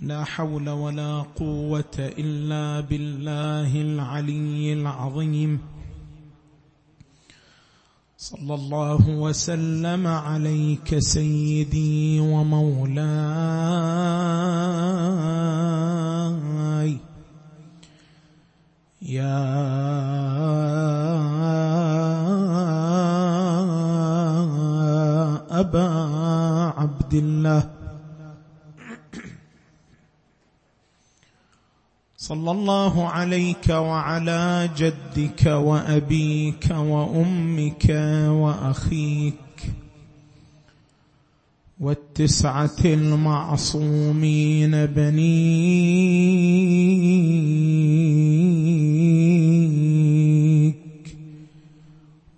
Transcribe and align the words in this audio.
لا 0.00 0.24
حول 0.24 0.68
ولا 0.68 1.24
قوة 1.36 1.96
إلا 1.98 2.80
بالله 2.80 3.80
العلي 3.80 4.72
العظيم. 4.72 5.60
صلى 8.18 8.54
الله 8.54 9.08
وسلم 9.08 10.06
عليك 10.06 10.98
سيدي 10.98 12.20
ومولاي. 12.20 13.06
يا 19.02 19.46
أبا 25.60 25.88
عبد 26.76 27.14
الله. 27.14 27.75
صلى 32.26 32.50
الله 32.50 33.08
عليك 33.08 33.68
وعلى 33.68 34.70
جدك 34.76 35.46
وأبيك 35.46 36.70
وأمك 36.70 37.86
وأخيك 38.28 39.34
والتسعة 41.80 42.76
المعصومين 42.84 44.70
بنيك 44.86 45.46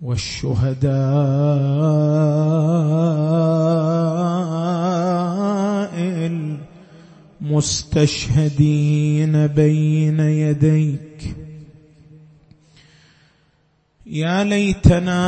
والشهداء 0.02 0.88
مستشهدين 7.58 9.46
بين 9.46 10.20
يديك. 10.20 11.36
يا 14.06 14.44
ليتنا 14.44 15.18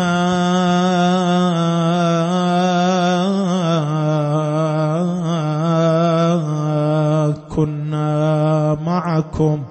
كنا 7.51 8.75
معكم. 8.75 9.65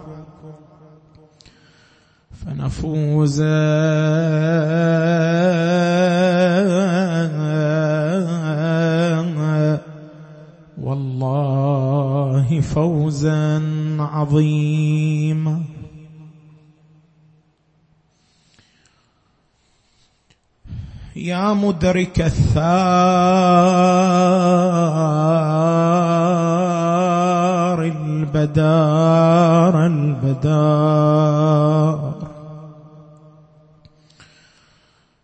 فنفوز. 2.46 3.44
والله 10.82 12.09
فوزا 12.58 13.62
عظيما. 14.00 15.62
يا 21.16 21.54
مدرك 21.54 22.22
الثار 22.22 22.64
البدار 27.84 29.86
البدار. 29.86 31.20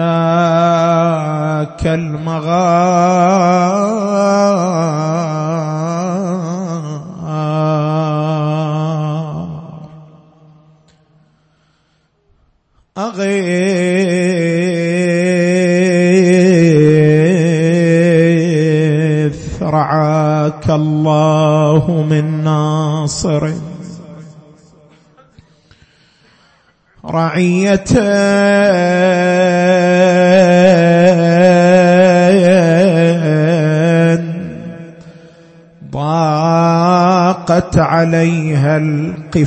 المغار 1.86 3.30
أغيث 12.98 14.44
رعاك 19.64 20.70
الله 20.70 22.06
من 22.10 22.44
ناصر. 22.44 23.54
رعية 27.06 27.84
ضاقت 37.50 37.78
عليها 37.78 38.78
القفار 38.78 39.40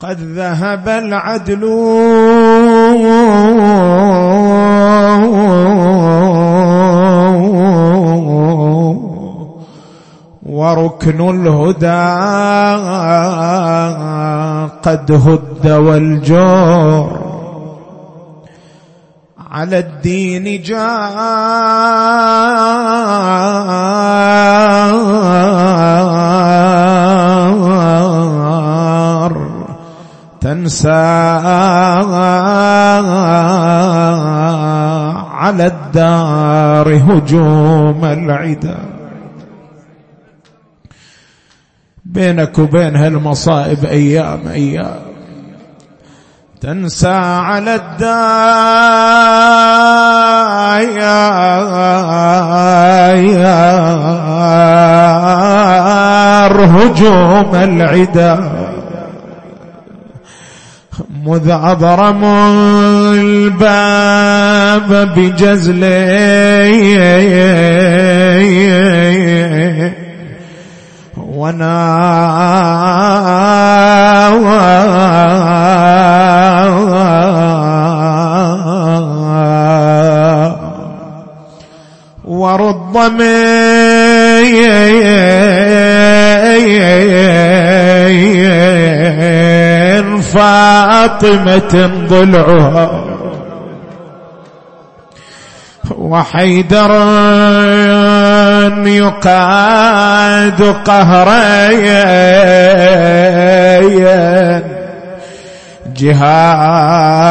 قد 0.00 0.20
ذهب 0.20 0.88
العدل 0.88 1.64
وركن 10.54 11.18
الهدى 11.34 12.06
قد 14.86 15.08
هد 15.12 15.66
والجور. 15.66 17.24
على 19.50 19.78
الدين 19.78 20.62
جار. 20.62 20.84
تنسى 30.40 30.90
على 35.34 35.66
الدار 35.66 36.88
هجوم 36.96 38.04
العدا. 38.04 38.93
بينك 42.14 42.58
وبين 42.58 42.96
هالمصائب 42.96 43.84
أيام 43.84 44.40
أيام. 44.48 44.98
تنسى 46.60 47.08
على 47.08 47.74
الدار 47.74 48.14
هجوم 56.64 57.54
العدا. 57.54 58.50
مذ 61.26 61.50
أضرم 61.50 62.24
الباب 63.14 64.88
بجزلي. 65.16 66.44
ونا 71.44 71.76
ورد 82.24 82.96
من 83.18 83.34
فاطمة 90.20 91.90
ضلعها 92.08 93.04
وحيدر 95.98 96.90
يقاد 100.24 100.62
قهرين. 100.84 102.24
جهاد. 105.96 107.24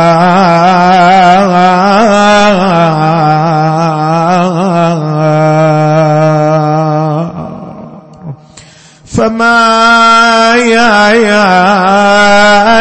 فما 9.06 10.56
يا 10.58 11.12
يا 11.12 11.48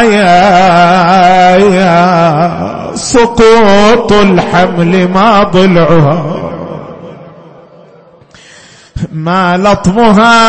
يا 0.02 0.36
يا 1.56 1.92
سقوط 2.94 4.12
الحمل 4.12 5.08
ما 5.08 5.42
ضلعها. 5.42 6.31
ما 9.22 9.56
لطمها. 9.56 10.42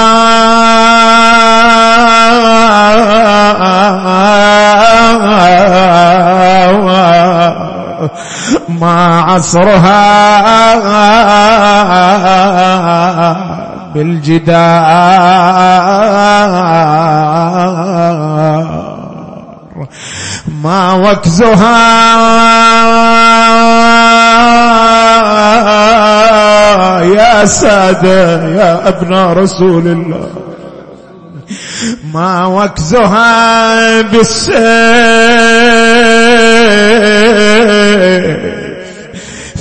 ما 8.69 9.21
عصرها. 9.21 10.03
بالجدار. 13.93 14.63
ما 20.63 20.93
وكزها. 20.93 22.23
يا 27.01 27.45
سادة 27.45 28.47
يا 28.47 28.87
أبناء 28.87 29.33
رسول 29.33 29.87
الله. 29.87 30.29
ما 32.13 32.45
وكزها 32.45 34.01
بالسيف. 34.01 34.53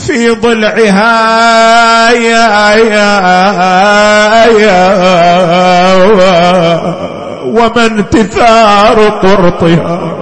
في 0.07 0.31
ضلعها 0.31 2.11
يا 2.11 2.75
يا 2.75 3.21
يا 4.59 4.93
وما 7.45 7.87
انتثار 7.87 9.09
قرطها. 9.09 10.19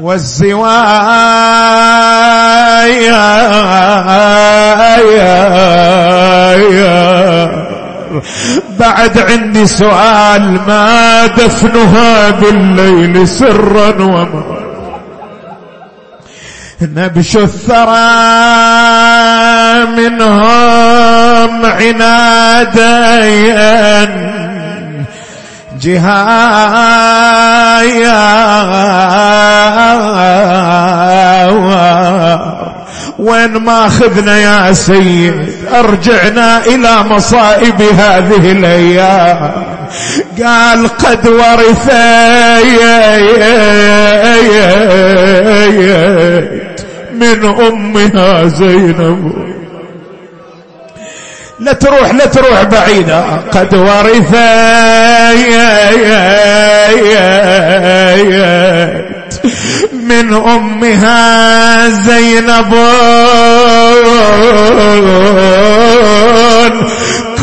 والزوايا 0.00 0.80
بعد 8.78 9.18
عندي 9.18 9.66
سؤال 9.66 10.60
ما 10.66 11.26
دفنها 11.26 12.30
بالليل 12.30 13.28
سرا 13.28 14.02
وما 14.02 14.60
نبش 16.82 17.36
الثرى 17.36 18.10
منهم 19.96 21.66
عنادا 21.66 23.00
جهايا 25.80 27.10
وين 33.20 33.56
ما 33.56 33.86
اخذنا 33.86 34.38
يا 34.38 34.72
سيد 34.72 35.48
أرجعنا 35.72 36.66
إلى 36.66 37.02
مصائب 37.02 37.82
هذه 37.82 38.52
الأيام. 38.52 39.52
قال 40.42 40.88
قد 40.88 41.28
ورثيت 41.28 41.80
من 47.12 47.44
أمها 47.44 48.46
زينب. 48.46 49.32
لا 51.60 51.72
تروح 51.72 52.14
لا 52.14 52.26
تروح 52.26 52.62
بعيدة 52.62 53.24
قد 53.52 53.74
ورثيت 53.74 54.30
من 60.10 60.34
أمها 60.34 61.88
زينب. 61.88 62.74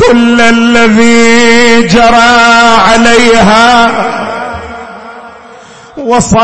كل 0.08 0.40
الذي 0.40 1.82
جرى 1.82 2.32
عليها 2.88 3.90
وصار 5.96 6.38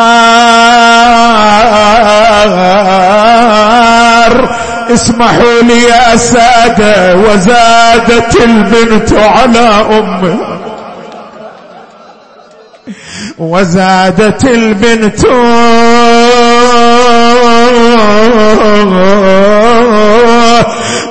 اسمحوا 4.95 5.63
لي 5.63 5.83
يا 5.83 6.17
سادة 6.17 7.17
وزادت 7.17 8.37
البنت 8.45 9.13
على 9.13 9.69
أمها. 9.91 10.54
وزادت 13.39 14.45
البنت 14.45 15.25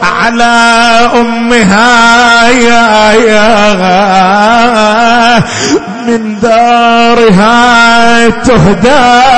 على 0.03 1.09
أمها 1.19 2.49
يا 2.49 3.11
يا 3.13 3.53
من 6.07 6.39
دارها 6.39 8.29
تهدى. 8.29 9.33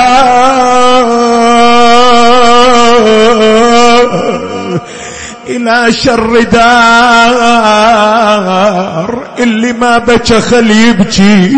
إلى 5.48 5.92
شر 5.92 6.42
دار 6.42 7.36
اللي 9.38 9.72
ما 9.72 9.98
بكى 9.98 10.40
خل 10.40 10.70
يبكي 10.70 11.52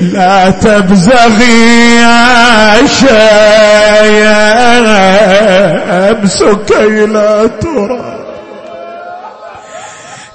لا 0.00 0.50
تبزغي 0.50 1.94
يا 1.96 2.86
شيب 2.86 3.06
سكي 6.26 7.06
لا 7.06 7.46
ترى 7.46 8.20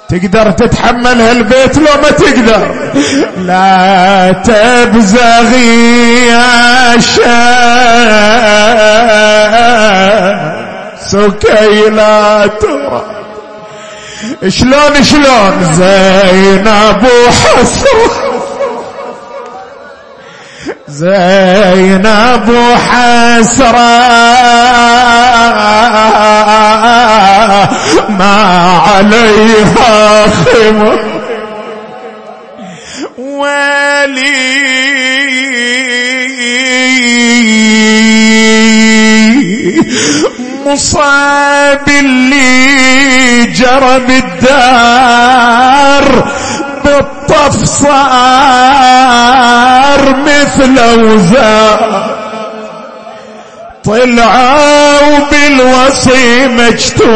تقدر 0.08 0.50
تتحمل 0.50 1.20
هالبيت 1.20 1.78
لو 1.78 1.84
ما 2.02 2.10
تقدر. 2.10 2.92
لا 3.36 4.32
تبزغي 4.44 6.26
يا 6.26 7.00
سكي 11.06 11.90
لا 11.90 12.46
ترى. 12.46 13.16
شلون 14.48 15.02
شلون 15.02 15.74
زينب 15.74 17.06
وحسرة 17.26 18.10
زينب 20.88 22.48
وحسرة 22.48 23.76
ما 28.08 28.80
عليها 28.86 30.26
خمر 30.26 31.15
مصاب 40.76 41.88
اللي 41.88 43.44
جرى 43.46 43.98
بالدار 43.98 45.24
بالطف 46.84 47.64
صار 47.64 47.96
مثل 50.16 50.80
وزار 51.00 52.06
طلعوا 53.84 55.18
بالوصي 55.30 56.46
مجتوف 56.46 57.06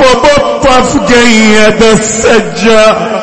وبالطف 0.00 0.98
قيد 1.12 1.82
السجار 1.82 3.22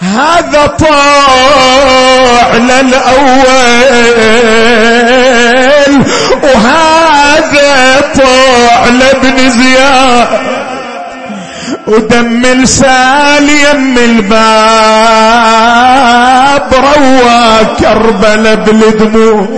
هذا 0.00 0.66
طاع 0.66 2.54
للأول. 2.54 3.94
وهذا 6.42 8.00
طاع 8.16 8.84
لابن 8.88 9.50
زياد. 9.50 10.28
ودم 11.86 12.44
السال 12.44 13.48
يم 13.48 13.98
الباب 13.98 14.34
روى 16.74 17.66
كربل 17.80 18.56
بالدموع 18.56 19.48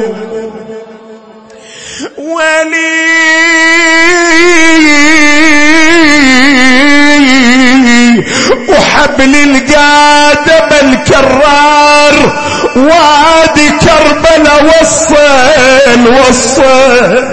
ولي 7.26 8.24
وحبل 8.68 9.34
القادم 9.34 10.70
الكرار 10.88 12.45
وادي 12.76 13.70
كربلا 13.70 14.52
وصل 14.62 16.08
وصل 16.08 17.24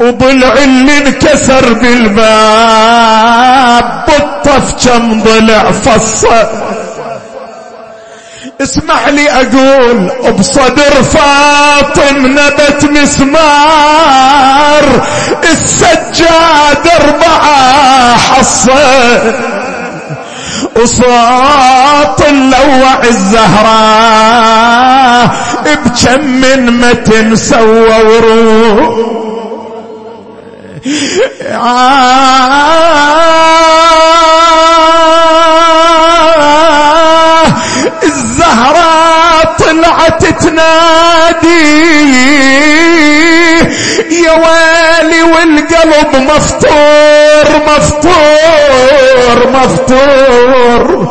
وضلع 0.00 0.52
اللي 0.64 0.98
انكسر 0.98 1.72
بالباب 1.72 3.04
بالطف 4.06 4.88
كم 4.88 5.22
ضلع 5.22 5.70
فصل 5.70 6.46
اسمح 8.62 9.08
لي 9.08 9.30
أقول 9.30 10.10
بصدر 10.38 11.02
فاطم 11.02 12.26
نبت 12.26 12.84
مسمار 12.84 14.84
السجاد 15.52 16.88
أربعة 17.00 18.16
حصة. 18.16 19.57
وصوت 20.76 22.20
اللوع 22.28 23.00
الزهراء 23.04 24.48
بكم 25.64 26.20
من 26.26 26.80
متن 26.80 27.36
سوى 27.36 28.02
وروح 28.02 28.98
الزهراء 38.18 39.54
طلعت 39.58 40.24
تنادي 40.24 41.68
يا 44.24 44.32
ويلي 44.32 45.22
والقلب 45.22 46.16
مفطور 46.16 47.46
مفطور 47.66 48.97
مفطور 49.52 51.08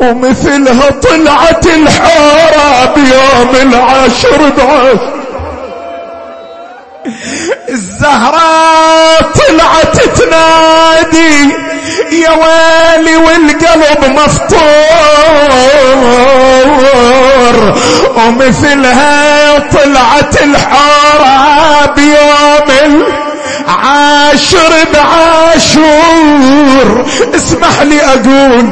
ومثلها 0.00 0.90
طلعت 0.90 1.66
الحارة 1.66 2.94
بيوم 2.94 3.72
العاشر 3.72 4.48
بعشر 4.58 4.98
الزهراء 7.68 9.22
طلعت 9.22 9.96
تنادي 10.18 11.54
يا 12.12 12.30
ويلي 12.30 13.16
والقلب 13.16 14.04
مفطور 16.98 17.74
ومثلها 18.16 19.58
طلعت 19.58 20.42
الحارة 20.42 21.94
بيوم 21.96 22.68
العاشر 22.84 23.27
بعاشور 24.94 27.04
اسمح 27.34 27.82
لي 27.82 28.00
أقول 28.00 28.66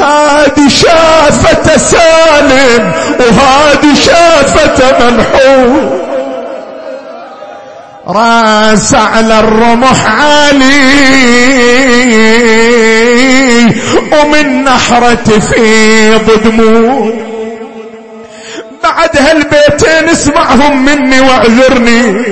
هادي 0.00 0.70
شافة 0.70 1.76
سالم 1.78 2.92
وهادي 3.20 3.96
شافة 3.96 4.98
منحور 5.10 5.98
راس 8.08 8.94
على 8.94 9.40
الرمح 9.40 10.06
عالي 10.06 10.88
ومن 14.12 14.64
نحرة 14.64 15.38
فيض 15.54 16.42
دموع 16.44 17.12
بعد 18.88 19.16
هالبيتين 19.16 20.08
اسمعهم 20.08 20.84
مني 20.84 21.20
واعذرني. 21.20 22.24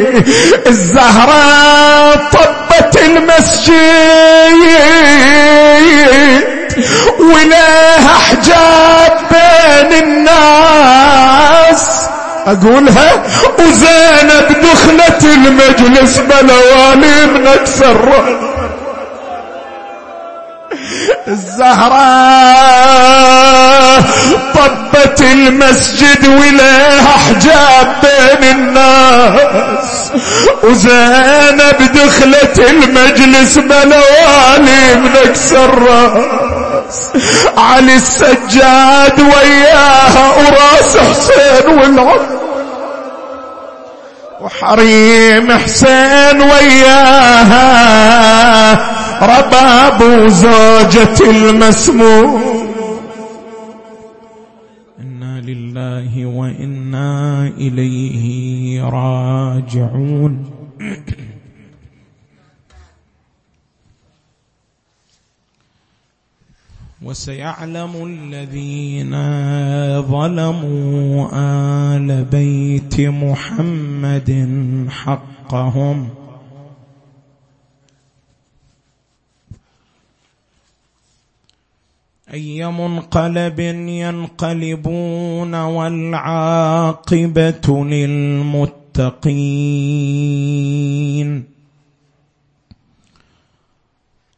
الزهراء 0.67 2.17
طبت 2.33 2.99
المسجد 3.07 3.75
ولها 7.21 8.15
حجاب 8.29 9.13
بين 9.31 10.03
الناس. 10.03 11.85
أقولها 12.47 13.23
وزينب 13.59 14.49
دخلت 14.63 15.25
المجلس 15.25 16.19
بلواني 16.19 17.27
من 17.27 17.47
أكثر 17.47 17.97
الزهراء 21.29 24.03
طبت 24.55 25.21
المسجد 25.21 26.27
ولها 26.27 27.11
حجاب 27.29 27.97
بين 28.41 28.51
الناس. 28.51 30.11
وزينب 30.63 31.93
دخلت 31.95 32.59
المجلس 32.59 33.59
بلواني 33.59 34.95
من 34.95 35.17
أكثر 35.17 35.79
راس 35.79 37.09
علي 37.57 37.97
السجاد 37.97 39.21
وياها 39.21 40.33
وراس 40.37 40.97
حسين 40.97 41.79
والعم. 41.79 42.46
وحريم 44.47 45.53
حسين 45.53 46.43
وياها. 46.43 47.67
رباب 49.23 50.29
زوجة 50.29 51.31
المسموم. 51.31 52.43
إنا 55.01 55.41
لله 55.41 56.27
وإنا 56.27 57.53
إليه 57.59 58.83
راجعون. 58.85 60.45
وسيعلم 67.07 67.93
الذين 68.07 69.15
ظلموا 70.03 71.29
آل 71.97 72.25
بيت 72.25 73.01
محمد 73.01 74.31
حقهم. 74.91 76.09
أي 82.33 82.67
منقلب 82.67 83.61
ينقلبون 83.89 85.55
والعاقبة 85.55 86.65
للمتقين. 87.85 89.17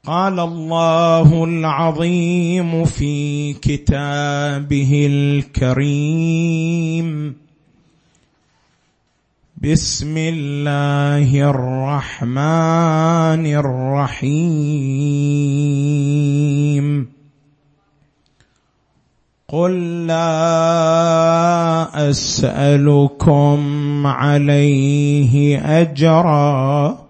قال 0.09 0.41
الله 0.41 1.45
العظيم 1.45 2.85
في 2.85 3.53
كتابه 3.53 5.07
الكريم. 5.11 7.09
بسم 9.63 10.15
الله 10.19 11.51
الرحمن 11.51 13.47
الرحيم. 13.47 14.39
قل 19.49 20.07
لا 20.07 22.11
أسألكم 22.11 23.59
عليه 24.07 25.59
أجرا. 25.81 27.08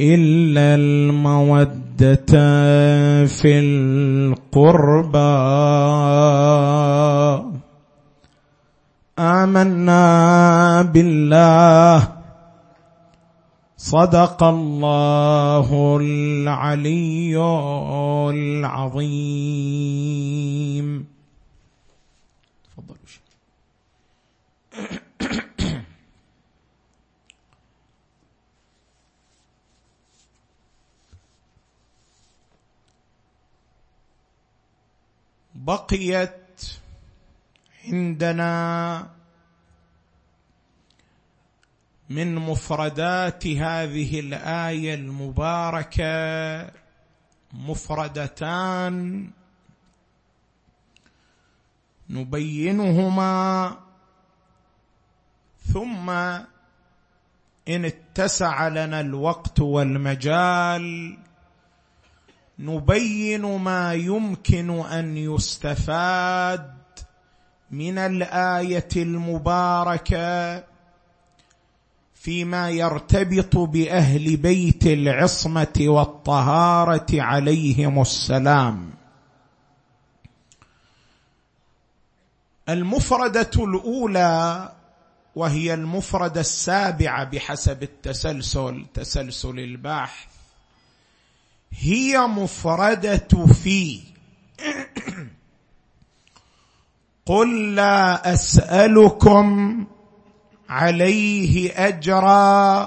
إلا 0.00 0.74
المودة 0.74 2.26
في 3.26 3.58
القربى. 3.58 5.18
آمنا 9.18 10.82
بالله. 10.82 12.08
صدق 13.76 14.42
الله 14.42 15.98
العلي 16.00 17.36
العظيم. 18.30 21.13
بقيت 35.64 36.76
عندنا 37.84 39.10
من 42.10 42.34
مفردات 42.34 43.46
هذه 43.46 44.20
الآية 44.20 44.94
المباركة 44.94 46.70
مفردتان. 47.52 49.30
نبينهما. 52.10 53.76
ثم 55.72 56.10
إن 57.68 57.84
اتسع 57.84 58.68
لنا 58.68 59.00
الوقت 59.00 59.60
والمجال. 59.60 61.18
نبين 62.58 63.42
ما 63.42 63.94
يمكن 63.94 64.70
أن 64.70 65.16
يستفاد 65.16 66.74
من 67.70 67.98
الآية 67.98 68.88
المباركة 68.96 70.64
فيما 72.14 72.70
يرتبط 72.70 73.56
بأهل 73.56 74.36
بيت 74.36 74.86
العصمة 74.86 75.74
والطهارة 75.80 77.06
عليهم 77.12 78.00
السلام. 78.00 78.90
المفردة 82.68 83.50
الأولى 83.58 84.72
وهي 85.34 85.74
المفردة 85.74 86.40
السابعة 86.40 87.24
بحسب 87.24 87.82
التسلسل 87.82 88.86
تسلسل 88.94 89.58
البحث 89.58 90.33
هي 91.80 92.18
مفردة 92.18 93.46
في. 93.62 94.00
قل 97.26 97.74
لا 97.74 98.32
أسألكم 98.34 99.86
عليه 100.68 101.72
أجرا 101.88 102.82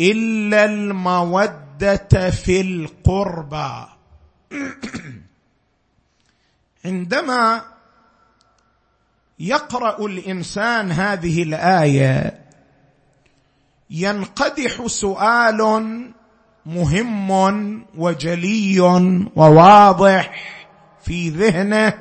إلا 0.00 0.64
المودة 0.64 2.30
في 2.30 2.60
القربى. 2.60 3.86
عندما 6.84 7.62
يقرأ 9.38 10.06
الإنسان 10.06 10.92
هذه 10.92 11.42
الآية 11.42 12.44
ينقدح 13.90 14.86
سؤال 14.86 15.60
مهم 16.66 17.84
وجلي 17.96 18.80
وواضح 19.36 20.56
في 21.02 21.28
ذهنه 21.30 21.94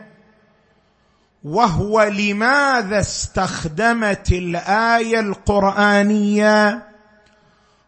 وهو 1.44 2.04
لماذا 2.04 3.00
استخدمت 3.00 4.32
الآية 4.32 5.20
القرآنية 5.20 6.84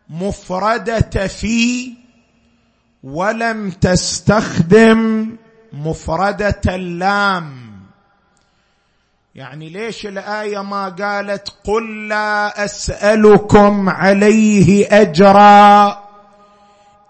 مفردة 0.10 1.28
في 1.28 1.94
ولم 3.04 3.72
تستخدم 3.72 5.32
مفردة 5.74 6.62
اللام. 6.68 7.72
يعني 9.36 9.70
ليش 9.70 10.06
الآية 10.06 10.64
ما 10.64 10.90
قالت 10.90 11.54
قل 11.64 12.08
لا 12.08 12.66
أسألكم 12.66 13.90
عليه 13.90 14.88
أجرا؟ 15.02 16.01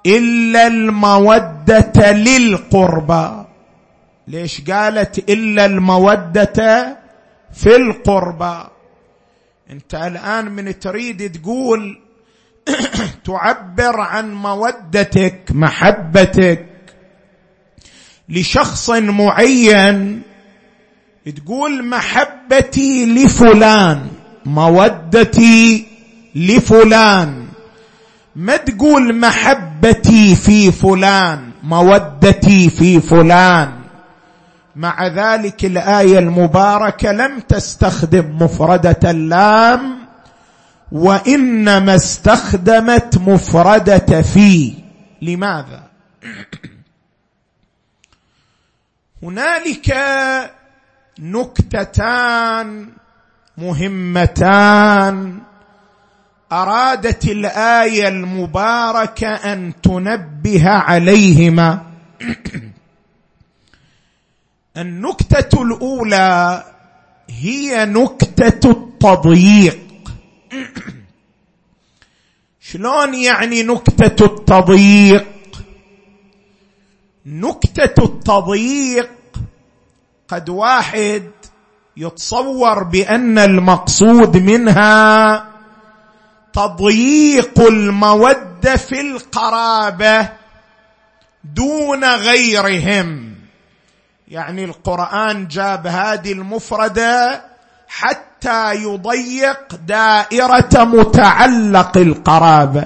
إلا 0.05 0.67
المودة 0.67 2.11
للقربى. 2.11 3.45
ليش 4.27 4.61
قالت 4.61 5.29
إلا 5.29 5.65
المودة 5.65 6.97
في 7.53 7.75
القربى؟ 7.75 8.63
أنت 9.69 9.95
الآن 9.95 10.51
من 10.51 10.79
تريد 10.79 11.31
تقول 11.31 11.99
تعبر 13.25 13.99
عن 13.99 14.33
مودتك 14.33 15.41
محبتك 15.51 16.65
لشخص 18.29 18.89
معين. 18.89 20.21
تقول 21.35 21.85
محبتي 21.85 23.05
لفلان 23.05 24.07
مودتي 24.45 25.85
لفلان. 26.35 27.50
ما 28.35 28.57
تقول 28.57 29.15
محبتي 29.15 30.35
في 30.35 30.71
فلان 30.71 31.51
مودتي 31.63 32.69
في 32.69 33.01
فلان. 33.01 33.81
مع 34.75 35.07
ذلك 35.07 35.65
الآية 35.65 36.19
المباركة 36.19 37.11
لم 37.11 37.39
تستخدم 37.39 38.37
مفردة 38.41 39.11
اللام 39.11 39.97
وإنما 40.91 41.95
استخدمت 41.95 43.17
مفردة 43.17 44.21
في. 44.21 44.73
لماذا؟ 45.21 45.83
هنالك 49.23 49.95
نكتتان 51.19 52.89
مهمتان 53.57 55.39
أرادت 56.51 57.25
الآية 57.25 58.07
المباركة 58.07 59.27
أن 59.27 59.73
تنبه 59.83 60.69
عليهما. 60.69 61.85
النكتة 64.77 65.61
الأولى 65.61 66.63
هي 67.29 67.85
نكتة 67.85 68.71
التضييق. 68.71 69.79
شلون 72.69 73.13
يعني 73.13 73.63
نكتة 73.63 74.25
التضييق؟ 74.25 75.27
نكتة 77.25 78.03
التضييق 78.03 79.09
قد 80.27 80.49
واحد 80.49 81.31
يتصور 81.97 82.83
بأن 82.83 83.37
المقصود 83.37 84.37
منها 84.37 85.50
تضييق 86.53 87.59
المودة 87.59 88.75
في 88.75 89.01
القرابة 89.01 90.29
دون 91.43 92.05
غيرهم. 92.05 93.35
يعني 94.27 94.65
القرآن 94.65 95.47
جاب 95.47 95.87
هذه 95.87 96.31
المفردة 96.31 97.41
حتى 97.87 98.75
يضيق 98.75 99.75
دائرة 99.87 100.83
متعلق 100.83 101.97
القرابة. 101.97 102.85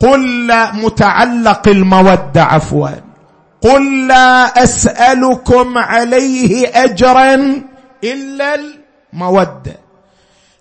قل 0.00 0.52
متعلق 0.72 1.68
المودة 1.68 2.42
عفوا. 2.42 2.90
قل 3.60 4.06
لا 4.08 4.62
أسألكم 4.62 5.78
عليه 5.78 6.70
اجرا 6.84 7.62
إلا 8.04 8.54
المودة. 8.54 9.87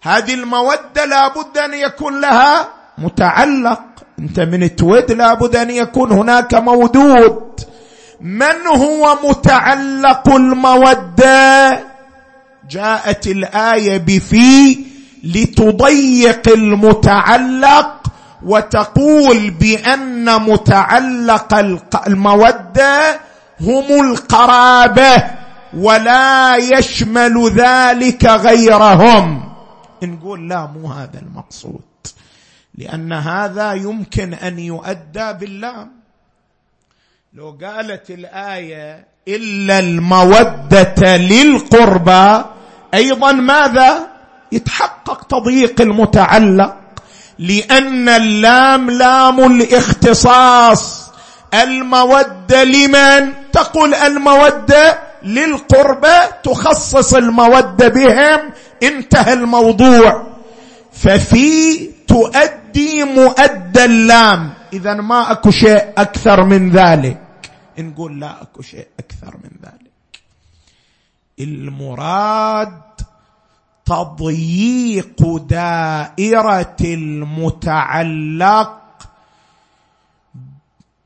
هذه 0.02 0.34
المودة 0.34 1.06
لابد 1.06 1.58
أن 1.58 1.74
يكون 1.74 2.22
لها 2.22 2.68
متعلق. 2.98 3.82
أنت 4.20 4.40
من 4.40 4.76
تود 4.76 5.12
لابد 5.12 5.56
أن 5.56 5.70
يكون 5.70 6.12
هناك 6.12 6.54
مودود. 6.54 7.60
من 8.22 8.68
هو 8.76 9.18
متعلق 9.24 10.30
المودة؟ 10.30 11.80
جاءت 12.70 13.28
الآية 13.28 13.98
بفي 13.98 14.80
لتضيق 15.24 16.48
المتعلق 16.48 17.94
وتقول 18.46 19.50
بأن 19.50 20.42
متعلق 20.42 21.54
المودة 22.08 23.20
هم 23.62 24.12
القرابة 24.12 25.24
ولا 25.78 26.56
يشمل 26.56 27.52
ذلك 27.56 28.26
غيرهم. 28.26 29.47
نقول 30.04 30.50
لا 30.50 30.66
مو 30.66 30.88
هذا 30.88 31.20
المقصود. 31.20 31.82
لأن 32.76 33.14
هذا 33.14 33.74
يمكن 33.74 34.34
أن 34.34 34.60
يؤدى 34.60 35.34
باللام. 35.34 35.92
لو 37.34 37.58
قالت 37.64 38.10
الآية 38.10 39.08
إلا 39.28 39.80
المودة 39.80 41.18
للقربى 41.18 42.46
أيضا 42.94 43.32
ماذا؟ 43.32 44.08
يتحقق 44.52 45.24
تضييق 45.24 45.82
المتعلق. 45.82 46.76
لأن 47.40 48.10
اللام 48.10 48.90
لام 48.90 49.52
الاختصاص. 49.52 51.12
المودة 51.54 52.64
لمن؟ 52.64 53.34
تقول 53.54 53.94
المودة 53.94 55.00
للقربى 55.24 56.18
تخصص 56.44 57.14
المودة 57.14 57.88
بهم 57.88 58.52
انتهى 58.84 59.34
الموضوع. 59.34 60.28
ففي 60.92 61.78
تؤدي 62.08 63.04
مؤدى 63.04 63.86
اللام. 63.86 64.54
اذا 64.74 64.94
ما 64.94 65.32
أكو 65.32 65.52
شيء 65.52 65.94
أكثر 65.98 66.44
من 66.44 66.70
ذلك. 66.70 67.22
نقول 67.80 68.20
لا 68.20 68.42
أكو 68.42 68.62
شيء 68.62 68.88
أكثر 69.00 69.38
من 69.38 69.52
ذلك. 69.64 69.92
المراد 71.40 72.82
تضييق 73.86 75.38
دائرة 75.38 76.78
المتعلق 76.82 78.74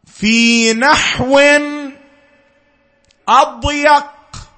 في 0.05 0.73
نحو 0.73 1.39
أضيق 3.29 4.05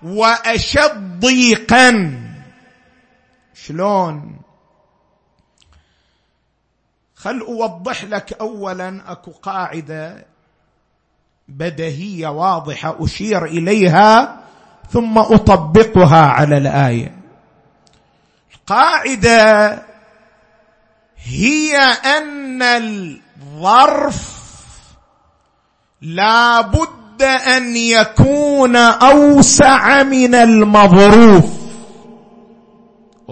وأشد 0.04 1.20
ضيقا. 1.20 2.23
شلون؟ 3.68 4.40
خل 7.16 7.40
أوضح 7.40 8.04
لك 8.04 8.34
اولا 8.34 9.12
أكو 9.12 9.32
قاعدة 9.32 10.26
بديهية 11.48 12.28
واضحة 12.28 12.96
أشير 13.00 13.46
إليها 13.46 14.40
ثم 14.92 15.18
أطبقها 15.18 16.26
على 16.26 16.58
الآية. 16.58 17.18
القاعدة 18.56 19.82
هي 21.18 21.78
أن 22.18 22.62
الظرف 22.62 24.34
لا 26.02 26.62
بد 26.62 27.22
أن 27.24 27.76
يكون 27.76 28.76
أوسع 28.76 30.04
من 30.04 30.36
المظروف. 30.36 31.63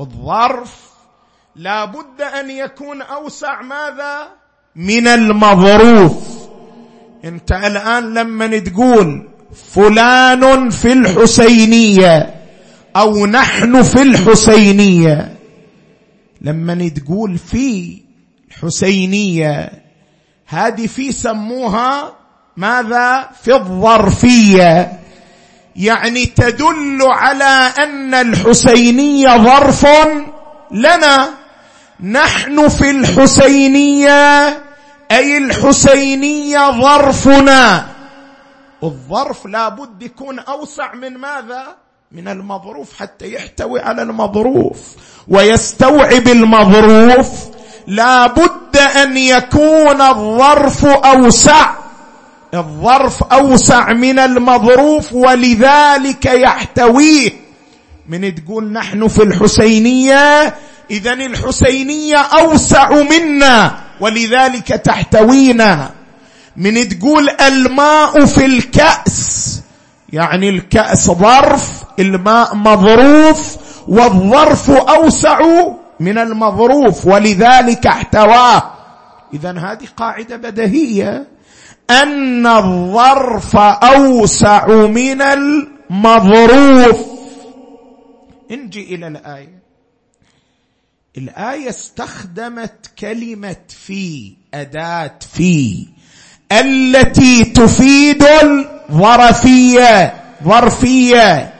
الظرف 0.01 0.91
لا 1.55 1.85
بد 1.85 2.21
أن 2.39 2.49
يكون 2.51 3.01
أوسع 3.01 3.61
ماذا؟ 3.61 4.27
من 4.75 5.07
المظروف. 5.07 6.41
أنت 7.25 7.51
الآن 7.51 8.13
لما 8.13 8.59
تقول 8.59 9.27
فلان 9.53 10.69
في 10.69 10.93
الحسينية 10.93 12.35
أو 12.95 13.25
نحن 13.25 13.83
في 13.83 14.01
الحسينية 14.01 15.35
لما 16.41 16.89
تقول 16.89 17.37
في 17.37 18.01
الحسينية 18.51 19.71
هذه 20.45 20.87
في 20.87 21.11
سموها 21.11 22.13
ماذا؟ 22.57 23.29
في 23.41 23.53
الظرفية. 23.53 25.00
يعني 25.75 26.25
تدل 26.25 26.99
على 27.01 27.73
أن 27.77 28.13
الحسينية 28.13 29.37
ظرف 29.37 29.87
لنا. 30.71 31.29
نحن 32.03 32.69
في 32.69 32.89
الحسينية 32.89 34.47
أي 35.11 35.37
الحسينية 35.37 36.71
ظرفنا. 36.81 37.87
الظرف 38.83 39.45
لابد 39.45 40.01
يكون 40.03 40.39
أوسع 40.39 40.93
من 40.93 41.17
ماذا؟ 41.17 41.75
من 42.11 42.27
المظروف 42.27 42.99
حتى 42.99 43.33
يحتوي 43.33 43.79
على 43.79 44.01
المظروف 44.01 44.79
ويستوعب 45.27 46.27
المظروف. 46.27 47.27
لا 47.87 48.27
بد 48.27 48.77
أن 48.77 49.17
يكون 49.17 50.01
الظرف 50.01 50.85
أوسع. 50.85 51.80
الظرف 52.53 53.23
أوسع 53.23 53.93
من 53.93 54.19
المظروف 54.19 55.13
ولذلك 55.13 56.25
يحتويه. 56.25 57.31
من 58.09 58.35
تقول 58.35 58.71
نحن 58.71 59.07
في 59.07 59.23
الحسينية 59.23 60.55
اذا 60.91 61.13
الحسينية 61.13 62.17
أوسع 62.17 62.89
منا 62.89 63.77
ولذلك 63.99 64.67
تحتوينا. 64.67 65.91
من 66.57 66.89
تقول 66.89 67.29
الماء 67.29 68.25
في 68.25 68.45
الكأس 68.45 69.61
يعني 70.13 70.49
الكأس 70.49 71.11
ظرف 71.11 71.83
الماء 71.99 72.55
مظروف 72.55 73.55
والظرف 73.87 74.71
أوسع 74.71 75.39
من 75.99 76.17
المظروف 76.17 77.05
ولذلك 77.05 77.87
احتواه. 77.87 78.63
اذا 79.33 79.51
هذه 79.51 79.87
قاعدة 79.97 80.35
بديهية. 80.35 81.27
أن 81.91 82.47
الظرف 82.47 83.55
أوسع 83.55 84.67
من 84.67 85.21
المظروف. 85.21 86.99
نجي 88.51 88.95
إلى 88.95 89.07
الآية. 89.07 89.61
الآية 91.17 91.69
استخدمت 91.69 92.91
كلمة 92.99 93.55
في 93.85 94.33
أداة 94.53 95.19
في 95.33 95.87
التي 96.51 97.43
تفيد 97.43 98.23
الظرفية. 98.43 100.13
ظرفية. 100.43 101.53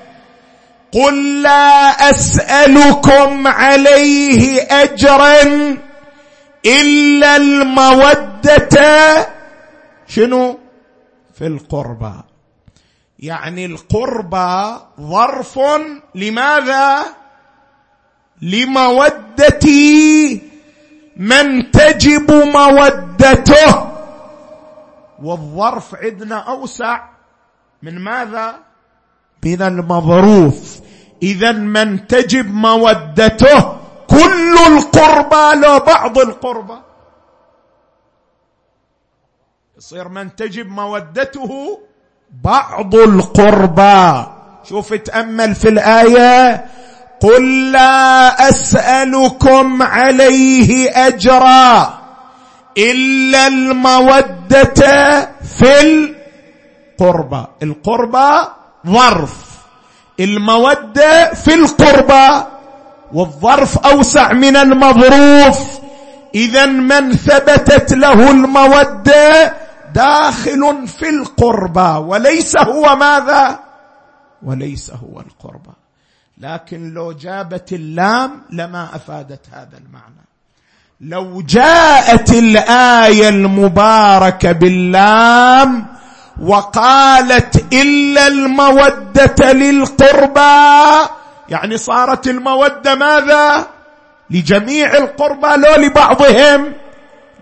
قل 0.91 1.41
لا 1.41 2.09
أسألكم 2.09 3.47
عليه 3.47 4.67
أجرا 4.71 5.41
إلا 6.65 7.35
المودة 7.35 9.27
شنو؟ 10.11 10.59
في 11.33 11.47
القربى. 11.47 12.13
يعني 13.19 13.65
القربى 13.65 14.79
ظرف 15.01 15.59
لماذا؟ 16.15 16.99
لمودة 18.41 19.67
من 21.17 21.71
تجب 21.71 22.31
مودته. 22.31 23.91
والظرف 25.23 25.95
عندنا 25.95 26.35
أوسع 26.35 27.09
من 27.83 27.99
ماذا؟ 27.99 28.55
من 29.45 29.61
المظروف. 29.61 30.79
إذا 31.23 31.51
من 31.51 32.07
تجب 32.07 32.53
مودته 32.53 33.77
كل 34.07 34.55
القربى 34.67 35.59
لا 35.61 35.77
بعض 35.77 36.19
القربى. 36.19 36.90
يصير 39.81 40.07
من 40.07 40.35
تجب 40.35 40.69
مودته 40.69 41.79
بعض 42.43 42.95
القربى. 42.95 44.25
شوف 44.69 44.93
تأمل 44.93 45.55
في 45.55 45.69
الآية. 45.69 46.65
قل 47.21 47.71
لا 47.71 48.49
أسألكم 48.49 49.83
عليه 49.83 50.89
أجرا 51.07 51.93
إلا 52.77 53.47
المودة 53.47 55.29
في 55.59 55.81
القربى. 55.81 57.45
القربى 57.63 58.47
ظرف. 58.87 59.35
المودة 60.19 61.33
في 61.33 61.53
القربى 61.53 62.45
والظرف 63.13 63.77
أوسع 63.77 64.33
من 64.33 64.55
المظروف. 64.55 65.59
اذا 66.35 66.65
من 66.65 67.13
ثبتت 67.13 67.93
له 67.93 68.31
المودة 68.31 69.60
داخل 69.93 70.87
في 70.87 71.09
القربى 71.09 72.07
وليس 72.07 72.57
هو 72.57 72.95
ماذا؟ 72.95 73.59
وليس 74.43 74.91
هو 74.91 75.19
القربى 75.19 75.73
لكن 76.37 76.93
لو 76.93 77.11
جابت 77.11 77.73
اللام 77.73 78.41
لما 78.49 78.89
أفادت 78.95 79.39
هذا 79.53 79.77
المعنى. 79.77 80.21
لو 81.01 81.41
جاءت 81.41 82.29
الآية 82.29 83.29
المباركة 83.29 84.51
باللام 84.51 85.85
وقالت 86.41 87.73
إلا 87.73 88.27
المودة 88.27 89.51
للقربى 89.51 91.09
يعني 91.49 91.77
صارت 91.77 92.27
المودة 92.27 92.95
ماذا؟ 92.95 93.67
لجميع 94.29 94.97
القربى 94.97 95.47
لو 95.47 95.75
لبعضهم؟ 95.85 96.73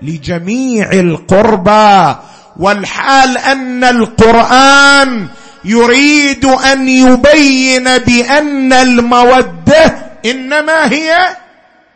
لجميع 0.03 0.91
القربى. 0.91 2.15
والحال 2.60 3.38
أن 3.38 3.84
القرآن 3.84 5.28
يريد 5.65 6.45
أن 6.45 6.89
يبين 6.89 7.98
بأن 7.98 8.74
المودة 8.74 9.95
إنما 10.26 10.91
هي 10.91 11.17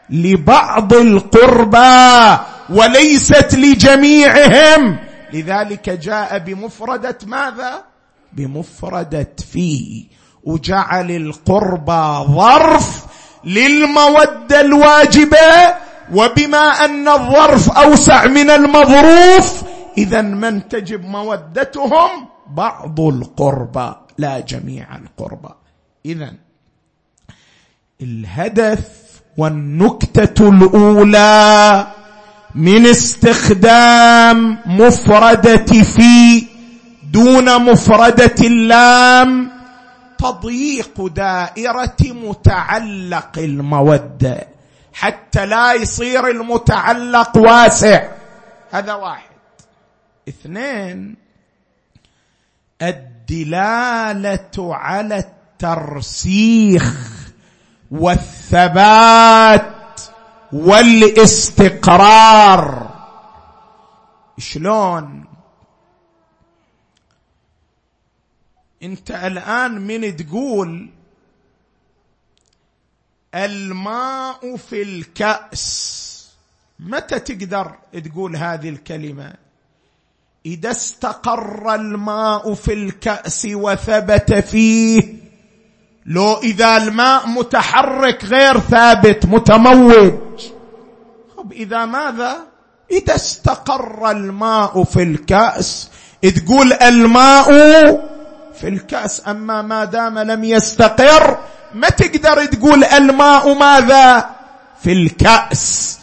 لبعض 0.10 0.93
القربى 0.93 2.38
وليست 2.69 3.54
لجميعهم. 3.54 4.97
لذلك 5.34 5.89
جاء 5.89 6.38
بمفردة 6.38 7.17
ماذا؟ 7.26 7.84
بمفردة 8.34 9.32
فيه. 9.54 10.04
وجعل 10.43 11.12
القربى 11.12 12.34
ظرف 12.36 13.06
للمودة 13.43 14.62
الواجبة. 14.62 15.73
وبما 16.13 16.86
أن 16.86 17.08
الظرف 17.08 17.71
أوسع 17.71 18.26
من 18.26 18.49
المظروف 18.49 19.63
إذا 19.97 20.21
من 20.21 20.67
تجب 20.67 21.06
مودتهم 21.06 22.27
بعض 22.47 22.99
القربى 22.99 23.93
لا 24.17 24.39
جميع 24.39 24.95
القربى. 24.95 25.53
إذا 26.06 26.34
الهدف 28.01 28.89
والنكتة 29.38 30.49
الأولى 30.49 31.88
من 32.56 32.86
استخدام 32.86 34.58
مفردة 34.65 35.65
في 35.65 36.43
دون 37.12 37.71
مفردة 37.71 38.36
اللام 38.41 39.51
تضييق 40.17 41.06
دائرة 41.06 41.97
متعلق 42.01 43.32
المودة 43.38 44.47
حتى 44.93 45.45
لا 45.45 45.73
يصير 45.73 46.27
المتعلق 46.27 47.38
واسع. 47.38 48.08
هذا 48.71 48.93
واحد. 48.93 49.33
اثنين 50.29 51.15
الدلالة 52.81 54.75
على 54.75 55.17
الترسيخ 55.17 56.95
والثبات 57.91 60.01
والاستقرار. 60.53 62.93
شلون؟ 64.38 65.25
انت 68.83 69.12
الآن 69.12 69.81
من 69.81 70.15
تقول 70.15 70.89
الماء 73.36 74.57
في 74.57 74.81
الكأس. 74.81 76.13
متى 76.79 77.19
تقدر 77.19 77.75
تقول 77.93 78.36
هذه 78.36 78.69
الكلمة؟ 78.69 79.42
إذا 80.45 80.71
استقر 80.71 81.75
الماء 81.75 82.53
في 82.53 82.73
الكأس 82.73 83.47
وثبت 83.53 84.34
فيه 84.34 85.13
لو 86.06 86.34
إذا 86.34 86.77
الماء 86.77 87.27
متحرك 87.27 88.25
غير 88.25 88.60
ثابت 88.60 89.25
متموج. 89.25 90.13
طب 91.38 91.51
إذا 91.51 91.86
ماذا؟ 91.86 92.38
إذا 92.91 93.15
استقر 93.15 94.12
الماء 94.12 94.84
في 94.84 95.03
الكأس. 95.03 95.89
تقول 96.21 96.73
الماء 96.73 97.47
في 98.60 98.67
الكأس 98.67 99.27
أما 99.27 99.62
ما 99.62 99.86
دام 99.86 100.19
لم 100.19 100.43
يستقر 100.43 101.38
ما 101.73 101.89
تقدر 101.89 102.45
تقول 102.45 102.84
الماء 102.84 103.53
ماذا؟ 103.53 104.29
في 104.84 104.91
الكأس. 104.93 105.99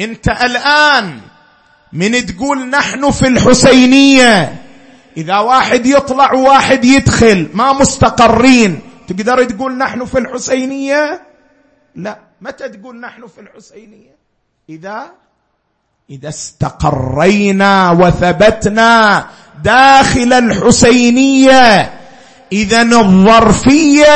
أنت 0.00 0.28
الآن 0.28 1.20
من 1.94 2.26
تقول 2.26 2.70
نحن 2.70 3.10
في 3.10 3.26
الحسينية. 3.28 4.62
إذا 5.16 5.38
واحد 5.38 5.86
يطلع 5.86 6.32
وواحد 6.32 6.84
يدخل 6.84 7.48
ما 7.54 7.72
مستقرين. 7.72 8.80
تقدر 9.08 9.44
تقول 9.44 9.78
نحن 9.78 10.04
في 10.04 10.18
الحسينية؟ 10.18 11.22
لا 11.96 12.18
متى 12.40 12.68
تقول 12.68 13.00
نحن 13.00 13.26
في 13.26 13.40
الحسينية؟ 13.40 14.16
إذا 14.68 15.10
إذا 16.10 16.28
استقرينا 16.28 17.90
وثبتنا 17.90 19.26
داخل 19.64 20.32
الحسينية. 20.32 21.92
إذا 22.52 22.82
الظرفية 22.82 24.06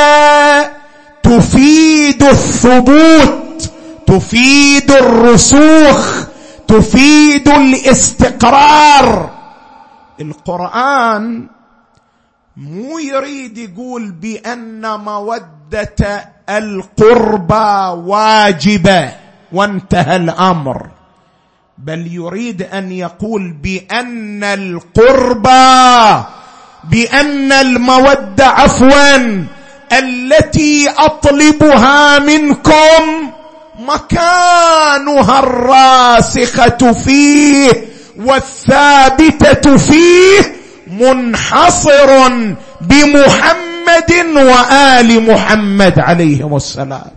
تفيد 1.23 2.23
الثبوت 2.23 3.71
تفيد 4.07 4.91
الرسوخ. 4.91 6.28
تفيد 6.69 7.49
الاستقرار. 7.49 9.29
القرآن 10.21 11.47
مو 12.57 12.99
يريد 12.99 13.57
يقول 13.57 14.11
بأن 14.11 14.99
مودة 14.99 16.25
القربى 16.49 18.01
واجبة 18.09 19.11
وانتهى 19.51 20.15
الأمر 20.15 20.87
بل 21.77 22.13
يريد 22.13 22.61
أن 22.61 22.91
يقول 22.91 23.53
بأن 23.53 24.43
القربى 24.43 26.23
بأن 26.83 27.51
المودة 27.51 28.45
عفوا 28.47 29.45
التي 29.91 30.89
أطلبها 30.89 32.19
منكم 32.19 33.31
مكانها 33.79 35.39
الراسخة 35.39 36.93
فيه 36.93 37.71
والثابتة 38.19 39.77
فيه 39.77 40.55
منحصر 40.87 42.29
بمحمد 42.81 44.11
وآل 44.35 45.31
محمد 45.31 45.99
عليهم 45.99 46.55
السلام. 46.55 47.11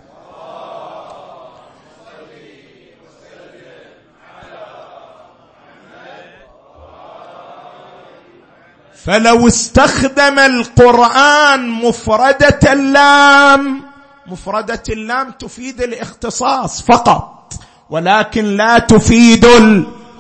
فلو 9.05 9.47
استخدم 9.47 10.39
القرآن 10.39 11.69
مفردة 11.69 12.73
اللام 12.73 13.92
مفردة 14.27 14.83
اللام 14.89 15.31
تفيد 15.31 15.81
الاختصاص 15.83 16.83
فقط 16.83 17.53
ولكن 17.91 18.45
لا 18.45 18.79
تفيد 18.79 19.47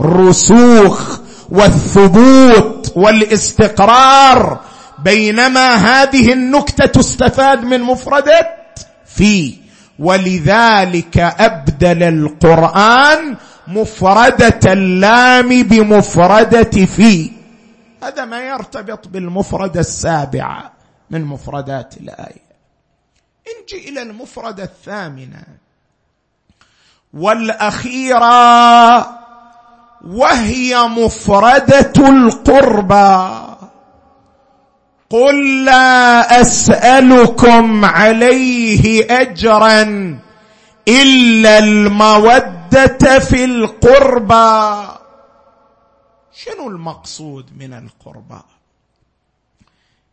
الرسوخ 0.00 1.20
والثبوت 1.50 2.92
والاستقرار 2.96 4.60
بينما 4.98 5.74
هذه 5.74 6.32
النكتة 6.32 6.86
تستفاد 6.86 7.64
من 7.64 7.80
مفردة 7.80 8.56
في. 9.06 9.58
ولذلك 9.98 11.18
أبدل 11.18 12.02
القرآن 12.02 13.36
مفردة 13.68 14.72
اللام 14.72 15.62
بمفردة 15.62 16.86
في. 16.86 17.30
هذا 18.02 18.24
ما 18.24 18.40
يرتبط 18.40 19.08
بالمفردة 19.08 19.80
السابعة 19.80 20.72
من 21.10 21.24
مفردات 21.24 21.96
الآية. 21.96 22.51
نجي 23.72 23.88
إلى 23.88 24.02
المفردة 24.02 24.64
الثامنة 24.64 25.44
والأخيرة 27.14 28.28
وهي 30.04 30.76
مفردة 30.76 32.08
القربى. 32.08 33.42
قل 35.11 35.64
لا 35.64 36.40
أسألكم 36.40 37.85
عليه 37.85 39.06
أجرا 39.20 39.82
إلا 40.88 41.58
المودة 41.58 43.18
في 43.18 43.44
القربى. 43.44 44.88
شنو 46.32 46.68
المقصود 46.68 47.58
من 47.58 47.72
القربى؟ 47.72 48.40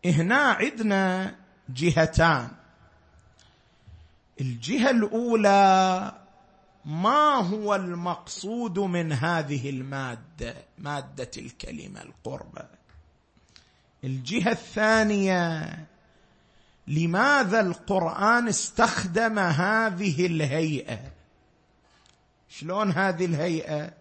هنا 0.05 0.37
عندنا 0.37 1.35
جهتان. 1.69 2.58
الجهة 4.39 4.89
الأولى 4.89 6.11
ما 6.85 7.35
هو 7.35 7.75
المقصود 7.75 8.79
من 8.79 9.11
هذه 9.13 9.69
المادة 9.69 10.55
مادة 10.77 11.31
الكلمة 11.37 12.01
القربى 12.01 12.67
الجهة 14.03 14.51
الثانية 14.51 15.69
لماذا 16.87 17.59
القرآن 17.59 18.47
استخدم 18.47 19.39
هذه 19.39 20.25
الهيئة؟ 20.25 20.99
شلون 22.49 22.91
هذه 22.91 23.25
الهيئة؟ 23.25 23.93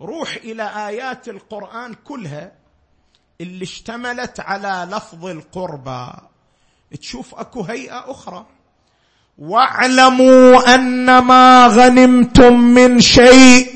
روح 0.00 0.34
إلى 0.34 0.88
آيات 0.88 1.28
القرآن 1.28 1.94
كلها 1.94 2.52
اللي 3.40 3.62
اشتملت 3.62 4.40
على 4.40 4.96
لفظ 4.96 5.26
القربى. 5.26 6.12
تشوف 7.00 7.34
أكو 7.34 7.62
هيئة 7.62 8.10
أخرى. 8.10 8.46
واعلموا 9.38 10.74
أن 10.74 11.18
ما 11.18 11.66
غنمتم 11.66 12.60
من 12.60 13.00
شيء 13.00 13.66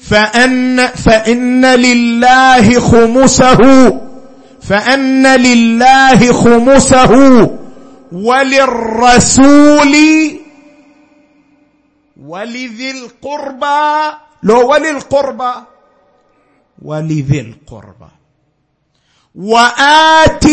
فان 0.00 0.86
فإن 0.86 1.66
لله 1.66 2.80
خمسه 2.80 3.60
فأن 4.62 5.26
لله 5.26 6.32
خمسه 6.32 7.12
وللرسول 8.12 9.96
ولذي 12.26 12.90
القربى 12.90 14.16
لو 14.42 14.70
ولي 14.70 14.90
القربى 14.90 15.52
ولذي 16.82 17.40
القربى. 17.40 18.10
وآت 19.34 20.46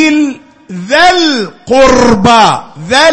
ذا 0.71 1.09
القربى 1.09 2.63
ذا 2.89 3.09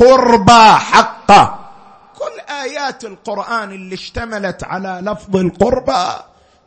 القربى 0.00 0.78
حقه 0.78 1.58
كل 2.18 2.52
آيات 2.52 3.04
القرآن 3.04 3.70
اللي 3.70 3.94
اشتملت 3.94 4.64
على 4.64 5.00
لفظ 5.02 5.36
القربى 5.36 6.04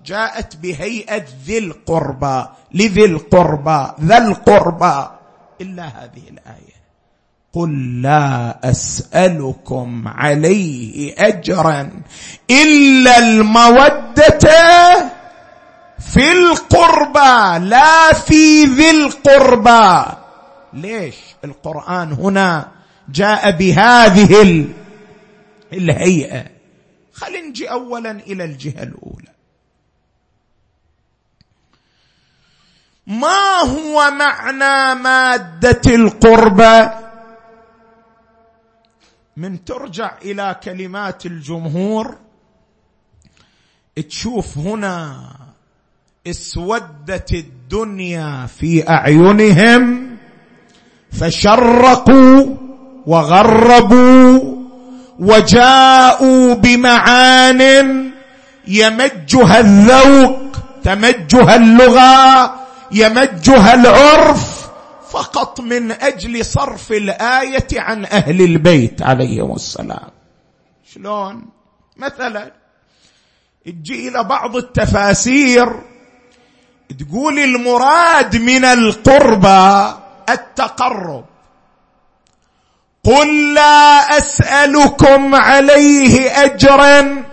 جاءت 0.05 0.55
بهيئة 0.55 1.25
ذي 1.45 1.57
القربى. 1.57 2.45
لذي 2.73 3.05
القربى؟ 3.05 3.87
ذا 4.01 4.17
القربى. 4.17 5.07
إلا 5.61 5.83
هذه 5.83 6.23
الآية. 6.29 6.73
قل 7.53 8.01
لا 8.01 8.59
أسألكم 8.69 10.07
عليه 10.07 11.15
أجرا 11.17 11.89
إلا 12.49 13.17
المودة 13.17 14.39
في 15.99 16.31
القربى 16.31 17.65
لا 17.65 18.13
في 18.13 18.65
ذي 18.65 18.91
القربى. 18.91 20.11
ليش؟ 20.73 21.15
القرآن 21.43 22.11
هنا 22.13 22.67
جاء 23.13 23.51
بهذه 23.51 24.65
الهيئة. 25.73 26.45
خلينا 27.13 27.47
نجي 27.47 27.71
اولا 27.71 28.11
إلى 28.11 28.43
الجهة 28.43 28.83
الأولى. 28.83 29.33
ما 33.07 33.59
هو 33.59 34.11
معنى 34.11 35.01
مادة 35.01 35.81
القربى 35.95 36.89
من 39.37 39.65
ترجع 39.65 40.17
إلى 40.21 40.59
كلمات 40.63 41.25
الجمهور. 41.25 42.17
تشوف 44.09 44.57
هنا 44.57 45.29
اسودت 46.27 47.33
الدنيا 47.33 48.45
في 48.45 48.89
أعينهم 48.89 50.17
فشرقوا 51.11 52.62
وغربوا 53.07 54.55
وجاءوا 55.19 56.53
بمعان 56.53 57.61
يمجها 58.67 59.59
الذوق 59.59 60.39
تمجها 60.83 61.55
اللغة 61.55 62.55
يمجها 62.91 63.73
العرف 63.73 64.69
فقط 65.11 65.61
من 65.61 65.91
أجل 65.91 66.45
صرف 66.45 66.91
الآية 66.91 67.67
عن 67.73 68.05
أهل 68.05 68.41
البيت 68.41 69.01
عليهم 69.01 69.55
السلام. 69.55 70.09
شلون؟ 70.93 71.45
مثلا 71.97 72.51
تجي 73.65 74.07
إلى 74.07 74.23
بعض 74.23 74.55
التفاسير 74.55 75.81
تقول 76.99 77.39
المراد 77.39 78.35
من 78.35 78.65
القربى 78.65 79.93
التقرب. 80.29 81.25
قل 83.05 83.53
لا 83.53 84.17
اسالكم 84.17 85.35
عليه 85.35 86.43
اجرا 86.43 87.23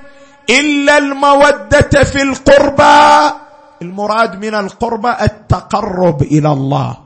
الا 0.50 0.98
الموده 0.98 2.04
في 2.04 2.22
القربى. 2.22 3.34
المراد 3.82 4.44
من 4.44 4.54
القربى 4.54 5.12
التقرب 5.22 6.22
إلى 6.22 6.52
الله. 6.52 6.96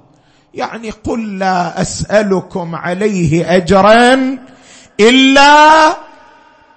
يعني 0.55 0.91
قل 0.91 1.39
لا 1.39 1.83
اسالكم 1.83 2.75
عليه 2.75 3.57
اجرا 3.57 4.39
الا 5.01 5.87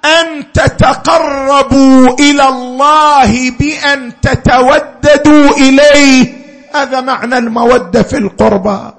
ان 0.05 0.51
تتقربوا 0.53 2.13
إلى 2.19 2.47
الله 2.47 3.51
بان 3.51 4.21
تتوددوا 4.21 5.49
اليه. 5.57 6.37
هذا 6.75 7.01
معنى 7.01 7.37
المودة 7.37 8.03
في 8.03 8.17
القربى. 8.17 8.96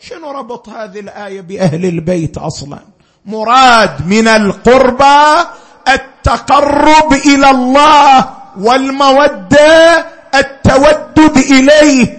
شنو 0.00 0.30
ربط 0.30 0.68
هذه 0.68 1.00
الآية 1.00 1.40
بأهل 1.40 1.84
البيت 1.84 2.38
أصلا؟ 2.38 2.78
مراد 3.26 4.06
من 4.06 4.28
القربى 4.28 5.48
التقرب 5.88 7.12
إلى 7.12 7.50
الله 7.50 8.30
والمودة 8.58 10.06
التودد 10.34 11.36
إليه. 11.36 12.18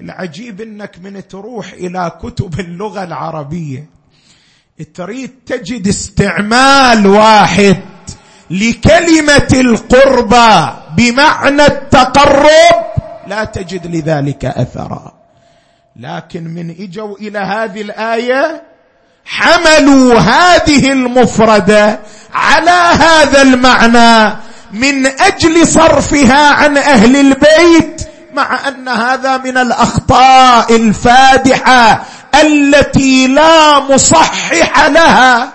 العجيب 0.00 0.60
إنك 0.60 0.98
من 1.02 1.28
تروح 1.28 1.72
إلى 1.72 2.12
كتب 2.22 2.60
اللغة 2.60 3.04
العربية. 3.04 3.86
تريد 4.94 5.30
تجد 5.46 5.88
استعمال 5.88 7.06
واحد 7.06 7.76
لكلمة 8.50 9.48
القربى 9.52 10.72
بمعنى 10.96 11.66
التقرب 11.66 12.84
لا 13.26 13.44
تجد 13.44 13.86
لذلك 13.86 14.44
اثرا. 14.44 15.21
لكن 15.96 16.44
من 16.44 16.70
اجوا 16.70 17.16
إلى 17.16 17.38
هذه 17.38 17.80
الآية 17.80 18.62
حملوا 19.24 20.14
هذه 20.14 20.92
المفردة 20.92 22.00
على 22.34 22.96
هذا 23.04 23.42
المعنى 23.42 24.36
من 24.72 25.06
أجل 25.06 25.66
صرفها 25.66 26.50
عن 26.54 26.76
أهل 26.76 27.16
البيت 27.16 28.08
مع 28.34 28.68
أن 28.68 28.88
هذا 28.88 29.36
من 29.36 29.58
الأخطاء 29.58 30.76
الفادحة 30.76 32.04
التي 32.34 33.26
لا 33.26 33.80
مصحح 33.80 34.86
لها. 34.86 35.52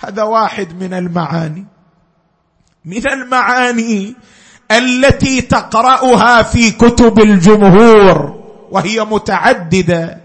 هذا 0.00 0.22
واحد 0.22 0.82
من 0.82 0.94
المعاني. 0.94 1.66
من 2.84 3.08
المعاني 3.12 4.14
التي 4.70 5.40
تقرأها 5.40 6.42
في 6.42 6.70
كتب 6.70 7.18
الجمهور. 7.18 8.45
وهي 8.70 9.04
متعددة. 9.04 10.20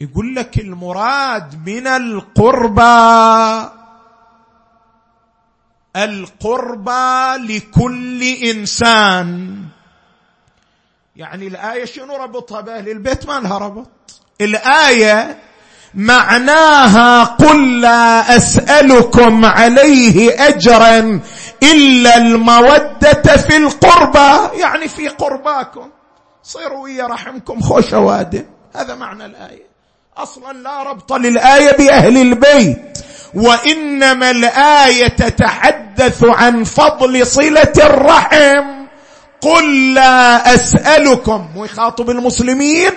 يقول 0.00 0.34
لك 0.34 0.58
المراد 0.58 1.68
من 1.68 1.86
القربى 1.86 3.70
القربى 5.96 7.36
لكل 7.54 8.22
إنسان. 8.22 9.56
يعني 11.16 11.46
الآية 11.46 11.84
شنو 11.84 12.16
ربطها 12.16 12.60
بأهل 12.60 12.88
البيت؟ 12.88 13.26
ما 13.26 13.40
لها 13.40 13.58
ربط. 13.58 14.20
الآية 14.40 15.38
معناها 15.94 17.24
قل 17.24 17.80
لا 17.80 18.36
أسألكم 18.36 19.44
عليه 19.44 20.46
اجرا 20.48 21.20
إلا 21.62 22.16
المودة 22.16 23.36
في 23.36 23.56
القربى. 23.56 24.58
يعني 24.60 24.88
في 24.88 25.08
قرباكم. 25.08 25.90
صيروا 26.44 26.82
ويا 26.84 27.06
رحمكم 27.06 27.60
خوش 27.60 27.92
وادم 27.92 28.44
هذا 28.76 28.94
معنى 28.94 29.26
الآية. 29.26 29.66
أصلا 30.16 30.52
لا 30.52 30.82
ربط 30.82 31.12
للآية 31.12 31.76
بأهل 31.76 32.16
البيت 32.16 32.98
وإنما 33.34 34.30
الآية 34.30 35.08
تتحدث 35.08 36.24
عن 36.24 36.64
فضل 36.64 37.26
صلة 37.26 37.72
الرحم. 37.76 38.84
قل 39.40 39.94
لا 39.94 40.54
أسألكم 40.54 41.48
ويخاطب 41.56 42.10
المسلمين 42.10 42.90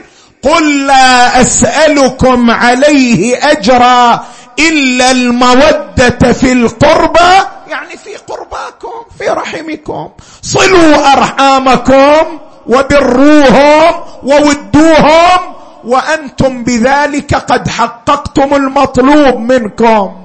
قل 0.43 0.87
لا 0.87 1.41
أسألكم 1.41 2.51
عليه 2.51 3.51
أجرا 3.51 4.25
إلا 4.59 5.11
المودة 5.11 6.33
في 6.33 6.51
القربى. 6.51 7.47
يعني 7.67 7.97
في 7.97 8.15
قرباكم 8.15 9.05
في 9.17 9.27
رحمكم. 9.27 10.09
صلوا 10.41 11.13
أرحامكم. 11.13 12.39
وبروهم 12.67 13.93
وودوهم 14.23 15.39
وأنتم 15.83 16.63
بذلك 16.63 17.35
قد 17.35 17.67
حققتم 17.67 18.55
المطلوب 18.55 19.39
منكم. 19.39 20.23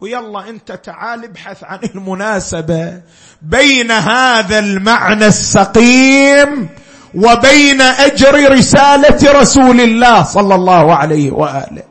ويلا 0.00 0.48
أنت 0.48 0.72
تعال 0.72 1.24
ابحث 1.24 1.64
عن 1.64 1.78
المناسبة 1.94 3.00
بين 3.42 3.90
هذا 3.90 4.58
المعنى 4.58 5.26
السقيم 5.26 6.68
وبين 7.14 7.80
أجر 7.80 8.52
رسالة 8.52 9.40
رسول 9.40 9.80
الله 9.80 10.22
صلى 10.22 10.54
الله 10.54 10.94
عليه 10.94 11.30
وآله. 11.30 11.82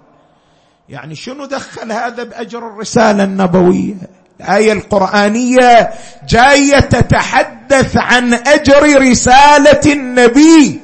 يعني 0.89 1.15
شنو 1.15 1.45
دخل 1.45 1.91
هذا 1.91 2.23
بأجر 2.23 2.67
الرسالة 2.67 3.23
النبوية؟ 3.23 4.22
الآية 4.41 4.73
القرآنية 4.73 5.89
جاية 6.29 6.79
تتحدث 6.79 7.97
عن 7.97 8.33
أجر 8.33 9.01
رسالة 9.01 9.81
النبي. 9.93 10.79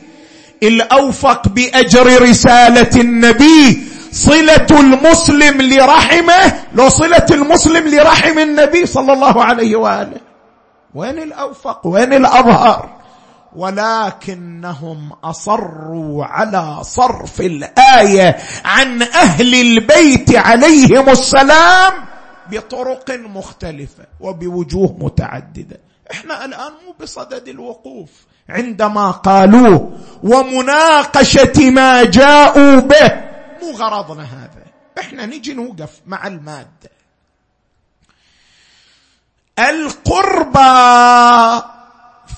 الاوفق 0.63 1.47
بأجر 1.47 2.21
رسالة 2.21 3.01
النبي 3.01 3.83
صلة 4.11 4.67
المسلم 4.71 5.61
لرحمه 5.61 6.53
لو 6.73 6.89
صلة 6.89 7.25
المسلم 7.31 7.87
لرحم 7.87 8.39
النبي 8.39 8.85
صلى 8.85 9.13
الله 9.13 9.43
عليه 9.43 9.75
وآله. 9.75 10.21
وين 10.95 11.17
الأوفق؟ 11.19 11.87
وين 11.87 12.13
الأظهر؟ 12.13 12.89
ولكنهم 13.55 15.11
أصروا 15.23 16.25
على 16.25 16.77
صرف 16.81 17.41
الآية 17.41 18.37
عن 18.65 19.01
أهل 19.01 19.55
البيت 19.55 20.35
عليهم 20.35 21.09
السلام 21.09 22.08
بطرق 22.51 23.11
مختلفة 23.11 24.05
وبوجوه 24.19 24.95
متعددة. 24.99 25.79
إحنا 26.11 26.45
الآن 26.45 26.71
مو 26.85 26.95
بصدد 27.01 27.47
الوقوف. 27.47 28.09
عندما 28.49 29.11
قالوه 29.11 29.99
ومناقشة 30.23 31.69
ما 31.69 32.03
جاءوا 32.03 32.79
به 32.79 33.29
مو 33.61 33.71
غرضنا 33.71 34.23
هذا. 34.23 34.65
إحنا 34.99 35.25
نجي 35.25 35.53
نوقف 35.53 35.91
مع 36.07 36.27
المادة. 36.27 36.89
القربى 39.59 40.59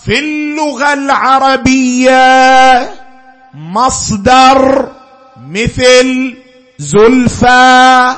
في 0.06 0.20
اللغة 0.20 0.94
العربية 0.94 2.22
مصدر 3.54 4.92
مثل 5.38 6.38
زلفى 6.80 8.16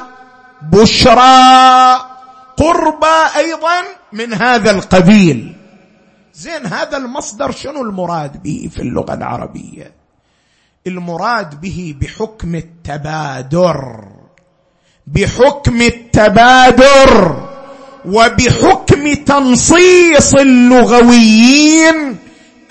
بشرى 0.71 1.95
قربى 2.57 3.37
أيضا 3.37 3.81
من 4.13 4.33
هذا 4.33 4.71
القبيل. 4.71 5.55
زين 6.33 6.65
هذا 6.65 6.97
المصدر 6.97 7.51
شنو 7.51 7.81
المراد 7.81 8.43
به 8.43 8.69
في 8.75 8.81
اللغة 8.81 9.13
العربية؟ 9.13 9.91
المراد 10.87 11.61
به 11.61 11.95
بحكم 12.01 12.55
التبادر. 12.55 14.05
بحكم 15.07 15.81
التبادر 15.81 17.43
وبحكم 18.05 19.13
تنصيص 19.13 20.35
اللغويين 20.35 22.17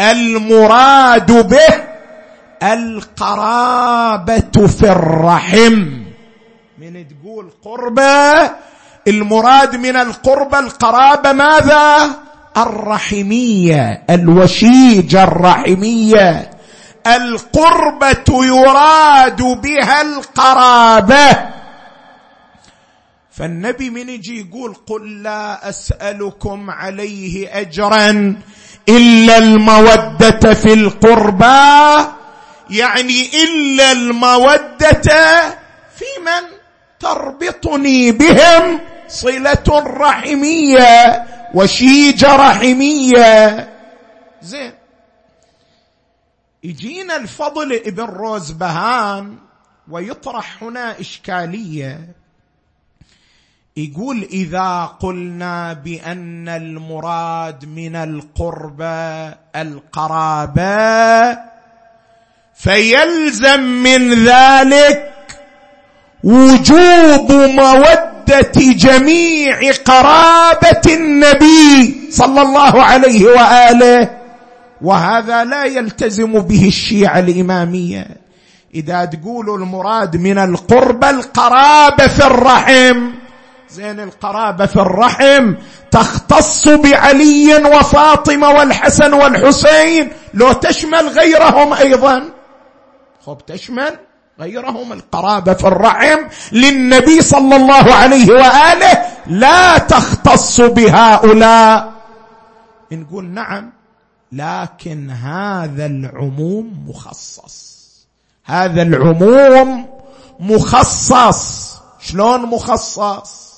المراد 0.01 1.49
به 1.49 1.85
القرابة 2.63 4.41
في 4.67 4.91
الرحم. 4.91 6.03
من 7.33 7.49
تقول 7.49 7.51
قربه 7.65 8.51
المراد 9.09 9.77
من 9.77 9.97
القربه 9.97 10.59
القرابة 10.59 11.33
ماذا؟ 11.33 12.11
الرحمية 12.57 14.03
الوشيجة 14.11 15.25
الرحمية. 15.25 16.51
القربة 17.07 18.45
يراد 18.45 19.43
بها 19.43 20.03
القرابة. 20.03 21.53
فالنبي 23.31 23.91
من 23.91 24.09
يجي 24.09 24.41
يقول 24.41 24.75
قل 24.87 25.23
لا 25.23 25.69
أسألكم 25.69 26.71
عليه 26.71 27.61
اجرا 27.61 28.37
إلا 28.89 29.39
المودة 29.39 30.55
في 30.55 30.73
القربى. 30.73 32.09
يعني 32.71 33.31
إلا 33.45 33.93
المودة 33.93 35.03
في 35.97 36.05
من؟ 36.25 36.62
تربطني 37.03 38.13
بهم 38.13 38.81
صلة 39.09 39.65
رحمية 39.87 41.25
وشيجه 41.55 42.37
رحمية. 42.37 43.69
زين. 44.43 44.73
يجينا 46.65 47.17
الفضل 47.17 47.73
ابن 47.73 48.05
روزبهان 48.05 49.37
ويطرح 49.91 50.63
هنا 50.63 51.01
إشكالية. 51.01 52.09
يقول 53.77 54.23
إذا 54.23 54.85
قلنا 55.01 55.73
بأن 55.73 56.49
المراد 56.49 57.65
من 57.65 57.97
القربى 57.97 59.35
القرابة 59.57 61.39
فيلزم 62.55 63.61
من 63.61 64.25
ذلك 64.25 65.12
وجوب 66.25 67.33
مودة 67.33 68.53
جميع 68.57 69.73
قرابة 69.85 70.83
النبي 70.87 72.09
صلى 72.11 72.43
الله 72.43 72.83
عليه 72.83 73.27
وآله. 73.27 74.11
وهذا 74.83 75.45
لا 75.45 75.65
يلتزم 75.65 76.33
به 76.41 76.69
الشيعة 76.69 77.19
الإمامية. 77.19 78.07
إذا 78.75 79.05
تقولوا 79.05 79.59
المراد 79.59 80.17
من 80.17 80.39
القربة 80.39 81.11
القرابة 81.11 82.07
في 82.07 82.27
الرحم. 82.27 83.11
زين 83.71 84.01
القرابة 84.01 84.67
في 84.67 84.77
الرحم 84.77 85.55
تختص 85.91 86.69
بعلي 86.69 87.55
وفاطمة 87.55 88.51
والحسن 88.51 89.13
والحسين. 89.13 90.09
لو 90.35 90.53
تشمل 90.53 91.09
غيرهم 91.09 91.73
أيضا. 91.73 92.23
خب 93.27 93.39
تشمل؟ 93.47 93.99
غيرهم 94.41 94.93
القرابة 94.93 95.55
في 95.55 95.67
الرحم 95.67 96.19
للنبي 96.53 97.23
صلى 97.23 97.57
الله 97.57 97.95
عليه 97.95 98.33
وآله 98.33 99.07
لا 99.27 99.79
تختص 99.79 100.61
بهؤلاء. 100.61 101.93
نقول 102.93 103.25
نعم 103.25 103.73
لكن 104.33 105.11
هذا 105.11 105.87
العموم 105.87 106.85
مخصص. 106.89 107.83
هذا 108.45 108.83
العموم 108.83 109.87
مخصص. 110.41 111.73
شلون 112.01 112.41
مخصص؟ 112.41 113.53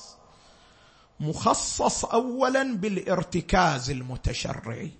مخصص 1.20 2.04
اولا 2.04 2.76
بالارتكاز 2.76 3.90
المتشرعي. 3.90 4.90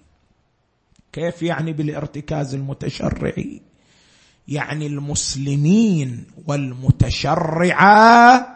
كيف 1.13 1.43
يعني 1.43 1.73
بالارتكاز 1.73 2.55
المتشرعي؟ 2.55 3.63
يعني 4.49 4.87
المسلمين 4.87 6.25
والمتشرعة 6.47 8.47